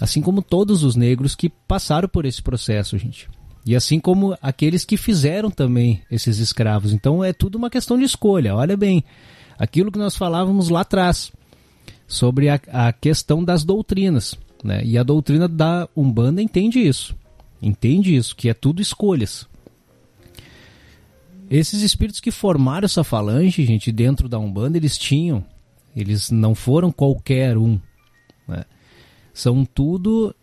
[0.00, 3.28] Assim como todos os negros que passaram por esse processo, gente.
[3.64, 6.92] E assim como aqueles que fizeram também esses escravos.
[6.92, 8.54] Então é tudo uma questão de escolha.
[8.54, 9.02] Olha bem,
[9.58, 11.32] aquilo que nós falávamos lá atrás
[12.06, 14.36] sobre a, a questão das doutrinas.
[14.62, 14.82] Né?
[14.84, 17.16] E a doutrina da Umbanda entende isso.
[17.60, 19.46] Entende isso, que é tudo escolhas.
[21.50, 25.44] Esses espíritos que formaram essa falange, gente, dentro da Umbanda, eles tinham.
[25.96, 27.78] Eles não foram qualquer um.
[28.46, 28.64] Né?
[29.32, 30.34] São tudo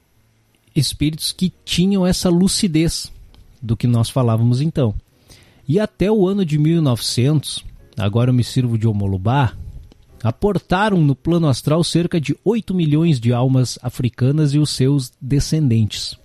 [0.76, 3.12] espíritos que tinham essa lucidez
[3.62, 4.94] do que nós falávamos então.
[5.68, 7.64] E até o ano de 1900,
[7.98, 9.54] agora eu me sirvo de Omolubá,
[10.24, 16.18] aportaram no plano astral cerca de 8 milhões de almas africanas e os seus descendentes.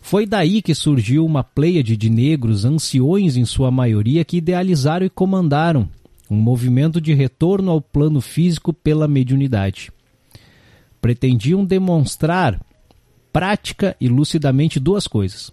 [0.00, 5.10] Foi daí que surgiu uma pleiade de negros, anciões em sua maioria, que idealizaram e
[5.10, 5.88] comandaram
[6.30, 9.92] um movimento de retorno ao plano físico pela mediunidade.
[11.00, 12.60] Pretendiam demonstrar
[13.32, 15.52] prática e lucidamente duas coisas.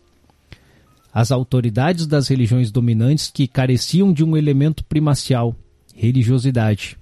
[1.13, 5.55] As autoridades das religiões dominantes que careciam de um elemento primacial,
[5.95, 6.97] religiosidade.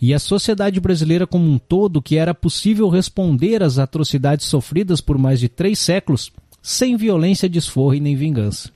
[0.00, 5.16] E a sociedade brasileira como um todo que era possível responder às atrocidades sofridas por
[5.16, 8.70] mais de três séculos sem violência, desforro e nem vingança.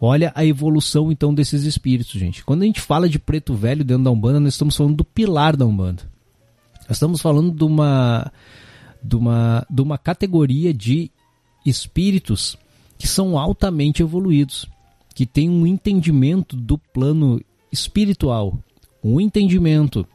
[0.00, 2.44] Olha a evolução então desses espíritos, gente.
[2.44, 5.56] Quando a gente fala de preto velho dentro da Umbanda, nós estamos falando do pilar
[5.56, 6.02] da Umbanda.
[6.82, 8.32] Nós estamos falando de uma
[9.08, 11.10] de uma, de uma categoria de
[11.64, 12.58] espíritos
[12.98, 14.66] que são altamente evoluídos,
[15.14, 17.40] que têm um entendimento do plano
[17.72, 18.58] espiritual,
[19.02, 20.06] um entendimento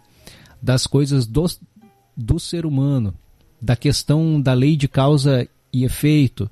[0.62, 1.46] das coisas do,
[2.16, 3.16] do ser humano,
[3.60, 6.50] da questão da lei de causa e efeito,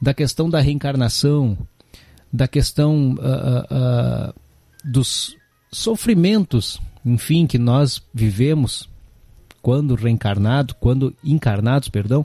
[0.00, 1.58] da questão da reencarnação,
[2.32, 4.34] da questão uh, uh,
[4.84, 5.36] dos
[5.72, 8.88] sofrimentos, enfim, que nós vivemos
[9.66, 12.24] quando reencarnado, quando encarnados, perdão,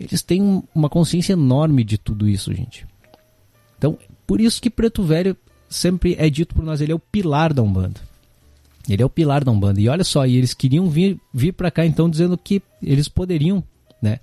[0.00, 2.84] eles têm uma consciência enorme de tudo isso, gente.
[3.78, 3.96] Então,
[4.26, 5.36] por isso que Preto Velho
[5.68, 8.00] sempre é dito por nós, ele é o pilar da Umbanda.
[8.88, 9.80] Ele é o pilar da Umbanda.
[9.80, 13.62] E olha só, eles queriam vir, vir para cá então dizendo que eles poderiam,
[14.02, 14.18] né,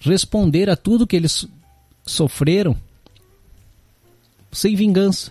[0.00, 1.46] responder a tudo que eles
[2.04, 2.76] sofreram
[4.50, 5.30] sem vingança,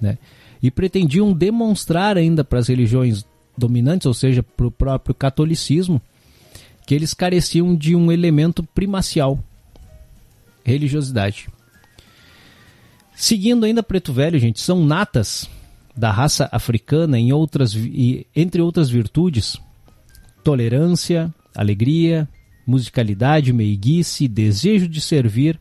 [0.00, 0.16] né?
[0.62, 3.26] E pretendiam demonstrar ainda para as religiões
[3.56, 6.00] dominantes, ou seja, para o próprio catolicismo,
[6.86, 9.38] que eles careciam de um elemento primacial,
[10.64, 11.48] religiosidade.
[13.14, 15.48] Seguindo ainda Preto Velho, gente, são natas
[15.96, 17.74] da raça africana em outras,
[18.34, 19.56] entre outras virtudes,
[20.42, 22.28] tolerância, alegria,
[22.66, 25.58] musicalidade, meiguice, desejo de servir,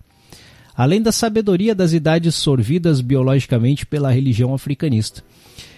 [0.76, 5.24] além da sabedoria das idades sorvidas biologicamente pela religião africanista.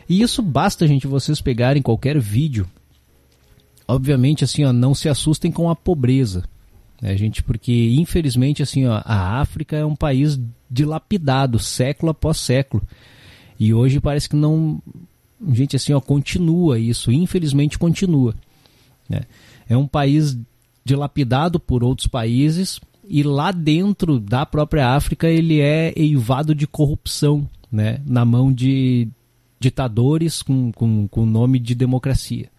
[0.07, 2.67] E isso basta, gente, vocês pegarem qualquer vídeo.
[3.87, 6.43] Obviamente, assim, ó, não se assustem com a pobreza,
[7.01, 7.43] né, gente?
[7.43, 10.39] Porque, infelizmente, assim, ó, a África é um país
[10.69, 12.83] dilapidado, século após século.
[13.59, 14.81] E hoje parece que não.
[15.51, 18.33] Gente, assim, ó, continua isso, infelizmente continua.
[19.07, 19.21] Né?
[19.69, 20.37] É um país
[20.83, 27.47] dilapidado por outros países e lá dentro da própria África ele é eivado de corrupção,
[27.71, 28.01] né?
[28.05, 29.07] Na mão de
[29.59, 32.49] ditadores com, com, com nome de democracia.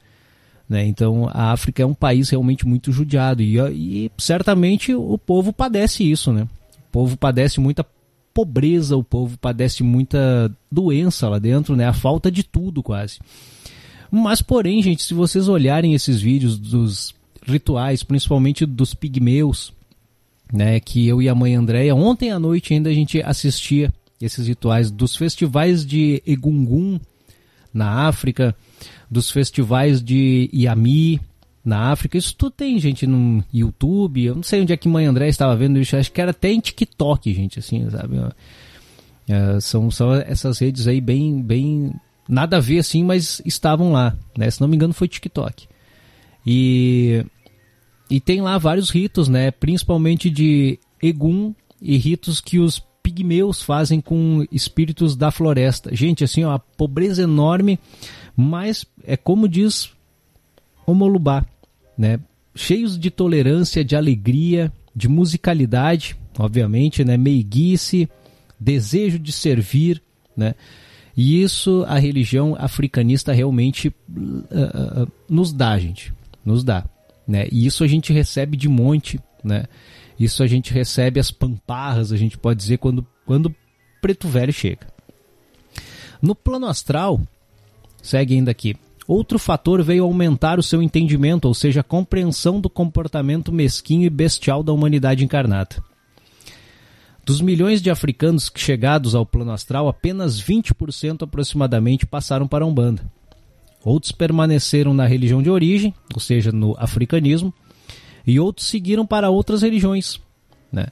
[0.69, 0.85] Né?
[0.87, 6.11] Então a África é um país realmente muito judiado e, e certamente o povo padece
[6.11, 6.33] isso.
[6.33, 6.43] Né?
[6.43, 7.87] O povo padece muita
[8.35, 11.87] pobreza, o povo padece muita doença lá dentro, né?
[11.87, 13.19] a falta de tudo quase.
[14.11, 19.73] Mas, porém, gente, se vocês olharem esses vídeos dos rituais, principalmente dos pigmeus,
[20.53, 24.47] né, que eu e a mãe Andréia, ontem à noite ainda a gente assistia esses
[24.47, 26.99] rituais dos festivais de Egungun
[27.73, 28.55] na África,
[29.11, 31.21] dos festivais de Iami
[31.64, 32.17] na África.
[32.17, 34.25] Isso tudo tem, gente, no YouTube.
[34.25, 35.97] Eu não sei onde é que mãe André estava vendo isso.
[35.97, 38.17] Acho que era até em TikTok, gente, assim, sabe?
[39.29, 41.93] É, são, são essas redes aí bem, bem
[42.29, 44.51] nada a ver assim, mas estavam lá, né?
[44.51, 45.67] Se não me engano foi TikTok.
[46.47, 47.25] E
[48.09, 49.51] e tem lá vários ritos, né?
[49.51, 51.53] Principalmente de Egum
[51.83, 52.83] e ritos que os
[53.17, 55.95] pigmeus fazem com espíritos da floresta.
[55.95, 57.79] Gente, assim, ó, a pobreza enorme,
[58.37, 59.91] mas é como diz
[60.87, 61.45] Omolubá,
[61.97, 62.21] né?
[62.55, 67.17] Cheios de tolerância, de alegria, de musicalidade, obviamente, né?
[67.17, 68.09] Meiguice,
[68.61, 70.03] desejo de servir,
[70.37, 70.55] né?
[71.17, 76.12] E isso a religião africanista realmente uh, uh, nos dá, gente.
[76.45, 76.85] Nos dá.
[77.27, 77.49] Né?
[77.51, 79.64] E isso a gente recebe de monte, né?
[80.19, 83.55] Isso a gente recebe as pamparras, a gente pode dizer, quando, quando
[84.01, 84.87] Preto Velho chega.
[86.23, 87.21] No plano astral,
[88.03, 88.77] segue ainda aqui.
[89.07, 94.11] Outro fator veio aumentar o seu entendimento, ou seja, a compreensão do comportamento mesquinho e
[94.11, 95.77] bestial da humanidade encarnada.
[97.25, 103.05] Dos milhões de africanos chegados ao plano astral, apenas 20% aproximadamente passaram para a Umbanda.
[103.85, 107.55] Outros permaneceram na religião de origem, ou seja, no africanismo,
[108.27, 110.20] e outros seguiram para outras religiões,
[110.72, 110.87] né?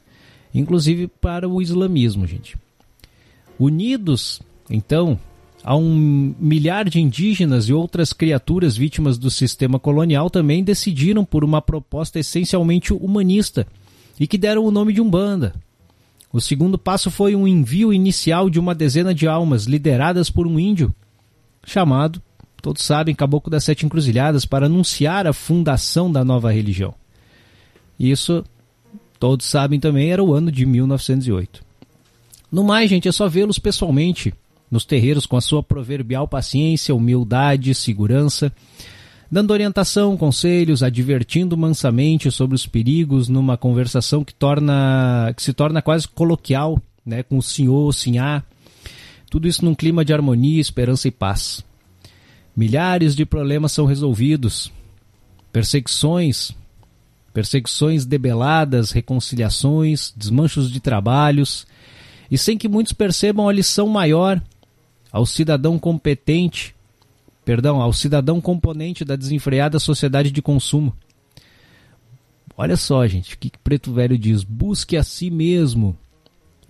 [0.55, 2.57] inclusive para o islamismo, gente.
[3.59, 5.19] Unidos, então,
[5.63, 11.45] a um milhar de indígenas e outras criaturas vítimas do sistema colonial também decidiram por
[11.45, 13.67] uma proposta essencialmente humanista
[14.19, 15.55] e que deram o nome de Umbanda.
[16.33, 20.59] O segundo passo foi um envio inicial de uma dezena de almas lideradas por um
[20.59, 20.95] índio
[21.65, 22.21] chamado
[22.65, 26.95] todos sabem, Caboclo das Sete Encruzilhadas, para anunciar a fundação da nova religião.
[27.99, 28.45] Isso,
[29.19, 31.63] todos sabem também, era o ano de 1908.
[32.51, 34.33] No mais, gente, é só vê-los pessoalmente,
[34.71, 38.53] nos terreiros com a sua proverbial paciência, humildade, segurança,
[39.31, 45.83] dando orientação, conselhos, advertindo mansamente sobre os perigos numa conversação que torna que se torna
[45.83, 48.43] quase coloquial, né, com o senhor, o sinhá.
[49.31, 51.65] Tudo isso num clima de harmonia, esperança e paz.
[52.57, 54.71] Milhares de problemas são resolvidos.
[55.53, 56.53] Perseguições,
[57.35, 61.67] perseguições debeladas, reconciliações, desmanchos de trabalhos,
[62.31, 64.41] e sem que muitos percebam a lição maior
[65.11, 66.75] ao cidadão competente,
[67.45, 70.95] perdão, ao cidadão componente da desenfreada sociedade de consumo.
[72.57, 75.99] Olha só, gente, o que Preto Velho diz: busque a si mesmo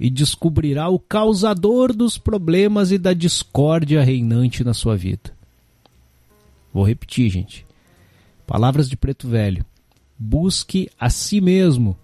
[0.01, 5.31] e descobrirá o causador dos problemas e da discórdia reinante na sua vida.
[6.73, 7.67] Vou repetir, gente.
[8.47, 9.65] Palavras de Preto Velho.
[10.19, 11.97] Busque a si mesmo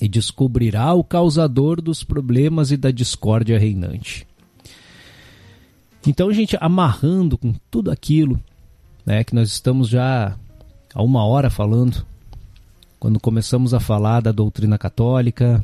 [0.00, 4.26] e descobrirá o causador dos problemas e da discórdia reinante.
[6.06, 8.40] Então, gente, amarrando com tudo aquilo
[9.04, 10.36] né, que nós estamos já
[10.94, 12.06] há uma hora falando,
[12.98, 15.62] quando começamos a falar da doutrina católica,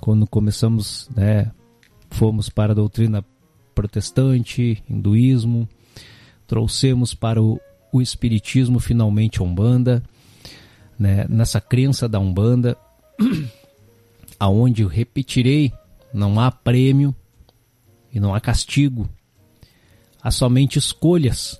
[0.00, 1.50] quando começamos, né,
[2.10, 3.24] fomos para a doutrina
[3.74, 5.68] protestante, hinduísmo,
[6.46, 7.60] trouxemos para o,
[7.92, 10.02] o Espiritismo finalmente a Umbanda,
[10.98, 12.76] né, nessa crença da Umbanda,
[14.38, 15.72] aonde eu repetirei,
[16.12, 17.14] não há prêmio
[18.12, 19.08] e não há castigo,
[20.22, 21.58] há somente escolhas.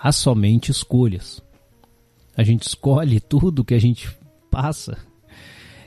[0.00, 1.42] Há somente escolhas.
[2.36, 4.08] A gente escolhe tudo que a gente
[4.50, 4.96] passa.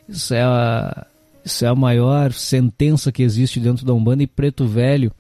[0.07, 1.07] Isso é a,
[1.43, 5.11] isso é a maior sentença que existe dentro da Umbanda e Preto Velho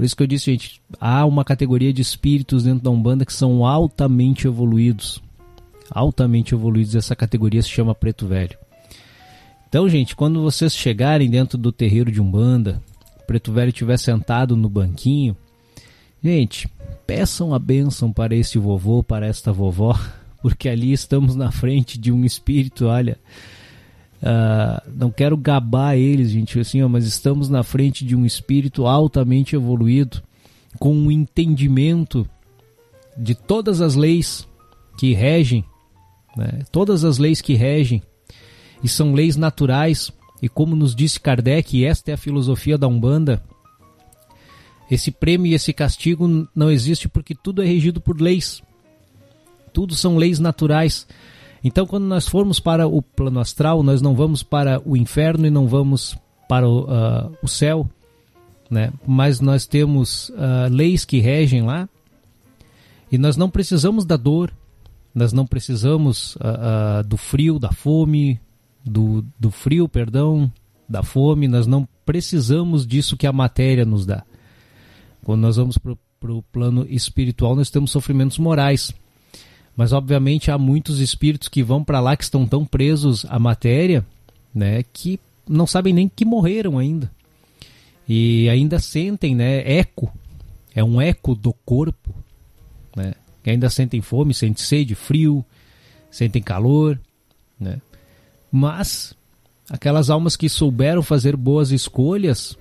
[0.00, 3.34] por isso que eu disse, gente, há uma categoria de espíritos dentro da Umbanda que
[3.34, 5.22] são altamente evoluídos.
[5.90, 8.56] Altamente evoluídos, essa categoria se chama Preto Velho.
[9.68, 12.82] Então, gente, quando vocês chegarem dentro do terreiro de Umbanda,
[13.26, 15.36] Preto Velho estiver sentado no banquinho,
[16.22, 16.68] gente,
[17.06, 19.98] peçam a bênção para este vovô, para esta vovó,
[20.42, 23.18] porque ali estamos na frente de um espírito, olha.
[24.20, 28.86] Uh, não quero gabar eles, gente, assim, ó, mas estamos na frente de um espírito
[28.86, 30.22] altamente evoluído,
[30.78, 32.28] com um entendimento
[33.16, 34.46] de todas as leis
[34.98, 35.64] que regem,
[36.36, 36.60] né?
[36.70, 38.02] todas as leis que regem,
[38.82, 40.10] e são leis naturais,
[40.42, 43.42] e como nos disse Kardec, esta é a filosofia da Umbanda,
[44.90, 48.60] esse prêmio e esse castigo não existe porque tudo é regido por leis.
[49.72, 51.06] Tudo são leis naturais.
[51.62, 55.50] Então, quando nós formos para o plano astral, nós não vamos para o inferno e
[55.50, 57.88] não vamos para o, uh, o céu,
[58.68, 58.92] né?
[59.06, 61.88] mas nós temos uh, leis que regem lá
[63.12, 64.52] e nós não precisamos da dor,
[65.14, 68.40] nós não precisamos uh, do frio, da fome,
[68.84, 70.50] do, do frio, perdão,
[70.88, 74.24] da fome, nós não precisamos disso que a matéria nos dá.
[75.22, 78.92] Quando nós vamos para o plano espiritual, nós temos sofrimentos morais.
[79.76, 84.04] Mas obviamente há muitos espíritos que vão para lá que estão tão presos à matéria,
[84.54, 85.18] né, que
[85.48, 87.10] não sabem nem que morreram ainda.
[88.08, 90.12] E ainda sentem, né, eco.
[90.74, 92.14] É um eco do corpo?
[93.42, 95.44] Que ainda sentem fome, sentem sede, frio,
[96.10, 96.98] sentem calor,
[97.58, 97.80] né?
[98.50, 99.14] Mas
[99.68, 102.58] aquelas almas que souberam fazer boas escolhas,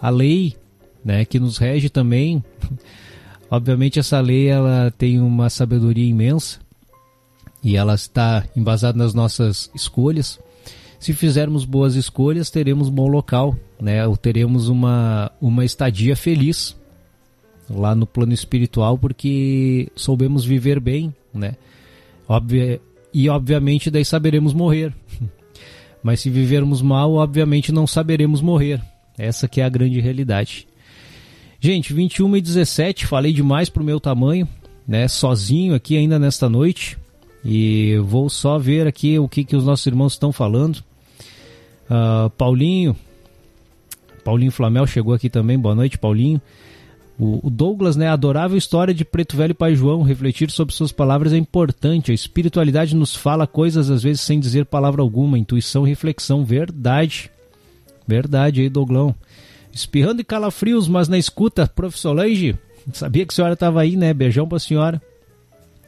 [0.00, 0.56] a lei,
[1.04, 2.42] né, que nos rege também,
[3.50, 6.58] obviamente essa lei ela tem uma sabedoria imensa
[7.62, 10.38] e ela está embasada nas nossas escolhas.
[10.98, 14.06] Se fizermos boas escolhas, teremos bom local, né?
[14.06, 16.76] Ou teremos uma, uma estadia feliz
[17.68, 21.54] lá no plano espiritual, porque soubemos viver bem, né?
[23.12, 24.92] E obviamente daí saberemos morrer.
[26.02, 28.80] Mas se vivermos mal, obviamente não saberemos morrer.
[29.16, 30.66] Essa que é a grande realidade.
[31.60, 34.46] Gente, 21 e 17, falei demais pro meu tamanho,
[34.86, 35.08] né?
[35.08, 36.98] Sozinho aqui ainda nesta noite.
[37.42, 40.82] E vou só ver aqui o que, que os nossos irmãos estão falando.
[41.88, 42.96] Uh, Paulinho,
[44.24, 45.58] Paulinho Flamel chegou aqui também.
[45.58, 46.40] Boa noite, Paulinho.
[47.18, 48.08] O, Douglas, né?
[48.08, 50.02] Adorável história de Preto Velho Pai João.
[50.02, 52.10] Refletir sobre suas palavras é importante.
[52.10, 55.38] A espiritualidade nos fala coisas às vezes sem dizer palavra alguma.
[55.38, 56.44] Intuição, reflexão.
[56.44, 57.30] Verdade.
[58.06, 59.14] Verdade aí, Douglão.
[59.72, 61.98] Espirrando e calafrios, mas na escuta, prof.
[61.98, 62.58] Solange.
[62.92, 64.12] Sabia que a senhora estava aí, né?
[64.12, 65.00] Beijão pra senhora.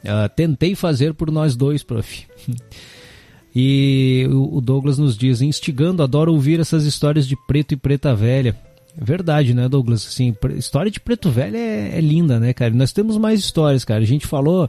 [0.03, 2.25] Uh, tentei fazer por nós dois, prof.
[3.53, 8.55] e o Douglas nos diz: instigando, adoro ouvir essas histórias de preto e preta velha.
[8.99, 10.07] Verdade, né, Douglas?
[10.07, 12.73] Assim, história de Preto Velho é, é, linda, né, cara?
[12.73, 14.01] Nós temos mais histórias, cara.
[14.01, 14.67] A gente falou.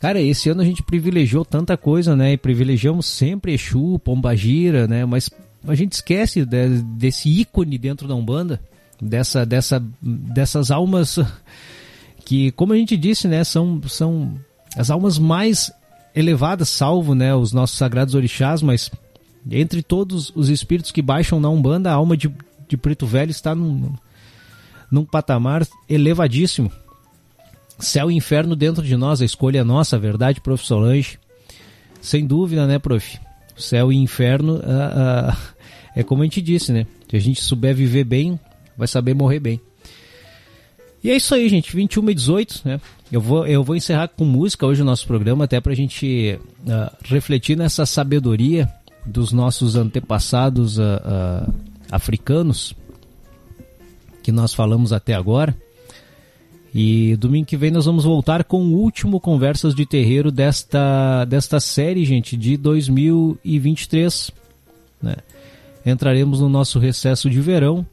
[0.00, 2.32] Cara, esse ano a gente privilegiou tanta coisa, né?
[2.32, 5.04] E privilegiamos sempre Exu, Pombagira, né?
[5.06, 5.30] Mas
[5.66, 8.60] a gente esquece de, desse ícone dentro da Umbanda,
[9.00, 11.18] dessa, dessa, dessas almas
[12.26, 13.44] que, como a gente disse, né?
[13.44, 14.34] São, são
[14.76, 15.72] as almas mais
[16.14, 17.34] elevadas, salvo, né?
[17.34, 18.90] Os nossos sagrados orixás, mas
[19.50, 22.30] entre todos os espíritos que baixam na Umbanda, a alma de
[22.68, 23.94] de Preto Velho está num,
[24.90, 26.70] num patamar elevadíssimo.
[27.78, 30.64] Céu e inferno dentro de nós, a escolha é nossa, a verdade, prof.
[30.64, 31.18] Solange.
[32.00, 33.18] Sem dúvida, né, prof?
[33.56, 35.36] Céu e inferno uh, uh,
[35.94, 36.86] é como a gente disse, né?
[37.08, 38.38] Se a gente souber viver bem,
[38.76, 39.60] vai saber morrer bem.
[41.02, 41.74] E é isso aí, gente.
[41.74, 42.80] 21 e 18, né?
[43.12, 46.96] Eu vou, eu vou encerrar com música hoje o nosso programa, até pra gente uh,
[47.04, 48.68] refletir nessa sabedoria
[49.04, 51.54] dos nossos antepassados uh, uh,
[51.94, 52.74] africanos
[54.22, 55.56] que nós falamos até agora.
[56.74, 61.60] E domingo que vem nós vamos voltar com o último Conversas de Terreiro desta, desta
[61.60, 64.32] série, gente, de 2023.
[65.00, 65.14] Né?
[65.86, 67.86] Entraremos no nosso recesso de verão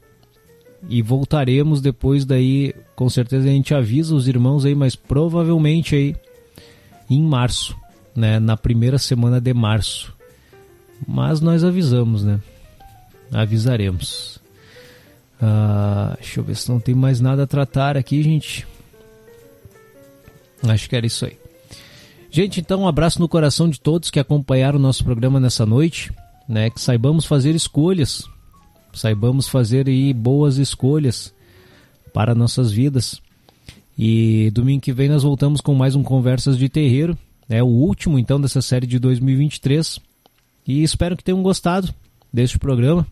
[0.90, 6.16] e voltaremos depois daí, com certeza a gente avisa os irmãos aí, mas provavelmente aí
[7.08, 7.76] em março,
[8.16, 8.40] né?
[8.40, 10.12] Na primeira semana de março.
[11.08, 12.40] Mas nós avisamos, né?
[13.32, 14.40] Avisaremos.
[15.42, 18.68] Ah, deixa eu ver se não tem mais nada a tratar aqui, gente.
[20.64, 21.38] Acho que era isso aí.
[22.30, 26.12] Gente, então um abraço no coração de todos que acompanharam o nosso programa nessa noite,
[26.48, 26.70] né?
[26.70, 28.24] Que saibamos fazer escolhas,
[28.94, 31.34] saibamos fazer aí boas escolhas
[32.14, 33.22] para nossas vidas.
[33.98, 37.18] E domingo que vem nós voltamos com mais um Conversas de Terreiro,
[37.50, 37.62] né?
[37.62, 40.00] O último então dessa série de 2023.
[40.66, 41.94] E espero que tenham gostado
[42.32, 43.06] deste programa.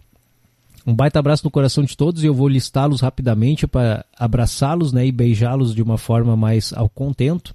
[0.89, 5.05] Um baita abraço no coração de todos e eu vou listá-los rapidamente para abraçá-los né,
[5.05, 7.53] e beijá-los de uma forma mais ao contento.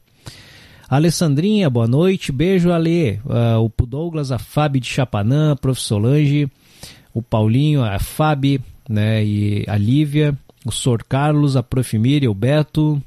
[0.89, 2.31] Alessandrinha, boa noite.
[2.31, 3.20] Beijo, Ale.
[3.24, 5.81] Uh, o Douglas, a Fábio de Chapanã, Prof.
[5.81, 6.48] Solange,
[7.12, 11.98] o Paulinho, a Fábio, né, e a Lívia, o Sor Carlos, a Prof.
[11.98, 13.02] Miriam, o Beto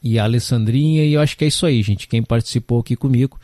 [0.00, 1.04] e a Alessandrinha.
[1.04, 2.06] E eu acho que é isso aí, gente.
[2.06, 3.40] Quem participou aqui comigo,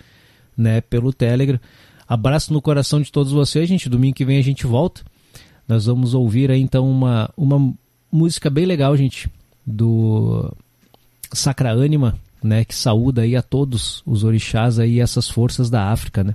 [0.57, 1.59] né, pelo Telegram.
[2.07, 3.89] Abraço no coração de todos vocês, gente.
[3.89, 5.03] Domingo que vem a gente volta.
[5.69, 7.75] Nós vamos ouvir aí então uma, uma
[8.11, 9.29] música bem legal, gente,
[9.67, 10.53] do
[11.33, 16.23] Sacra Anima, né, que saúda aí a todos os orixás aí essas forças da África,
[16.23, 16.35] né?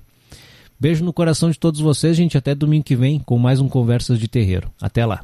[0.79, 4.19] Beijo no coração de todos vocês, gente, até domingo que vem com mais um Conversas
[4.19, 4.71] de Terreiro.
[4.81, 5.23] Até lá.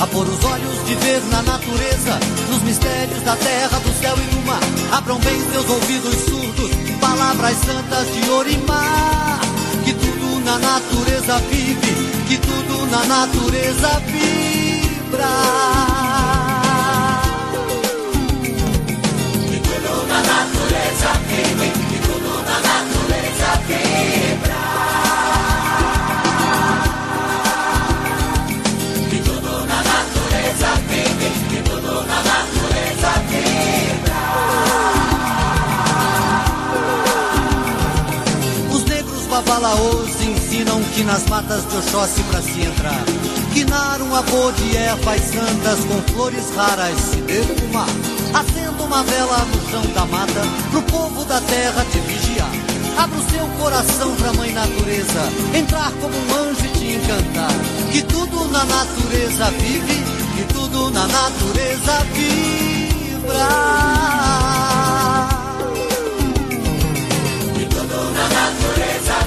[0.00, 2.18] A pôr os olhos de ver na natureza,
[2.50, 4.60] nos mistérios da terra, do céu e do mar.
[4.92, 6.70] Abram bem seus ouvidos surdos,
[7.00, 9.40] palavras santas de Orimar.
[9.84, 15.32] Que tudo na natureza vive que tudo na natureza vibra.
[19.48, 21.75] Que tudo na natureza vive,
[41.06, 43.04] nas matas de Oxóssi pra se entrar,
[43.54, 43.64] que
[44.02, 47.88] um avô de ervas santas com flores raras se defumar,
[48.34, 52.50] acenda uma vela no chão da mata, pro povo da terra te vigiar.
[52.98, 57.52] Abra o seu coração pra mãe natureza, entrar como um anjo e te encantar.
[57.92, 60.02] Que tudo na natureza vive,
[60.36, 62.96] que tudo na natureza vibra.
[68.46, 69.25] natureza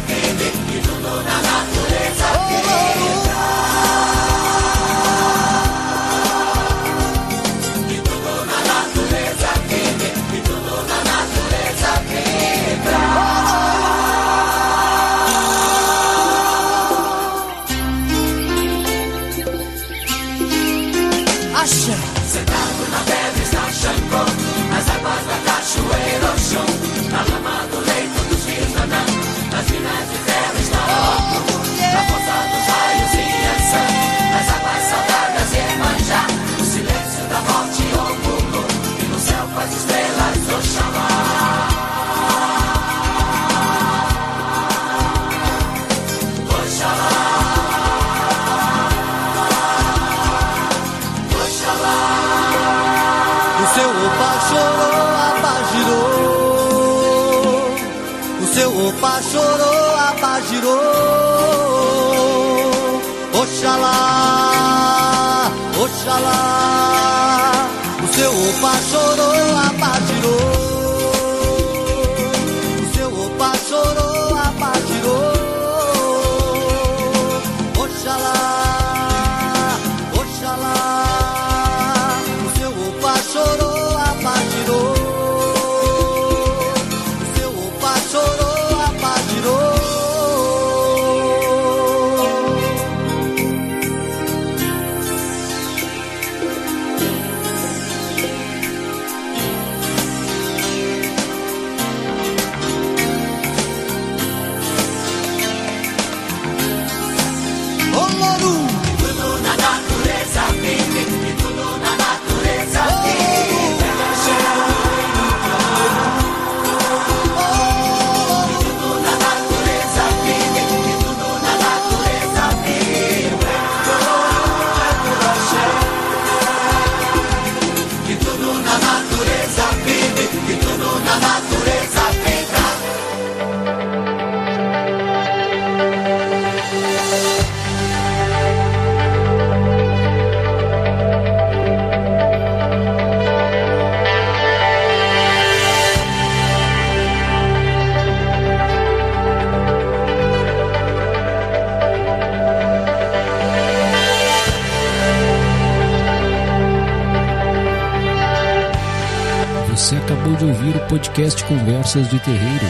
[160.90, 162.66] podcast Conversas de Terreiro.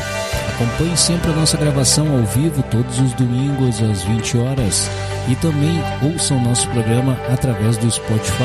[0.53, 4.89] Acompanhe sempre a nossa gravação ao vivo todos os domingos às 20 horas
[5.29, 8.43] e também ouça o nosso programa através do Spotify.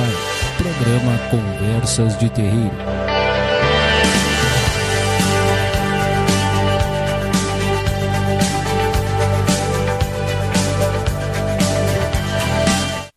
[0.56, 3.03] Programa Conversas de Terreiro.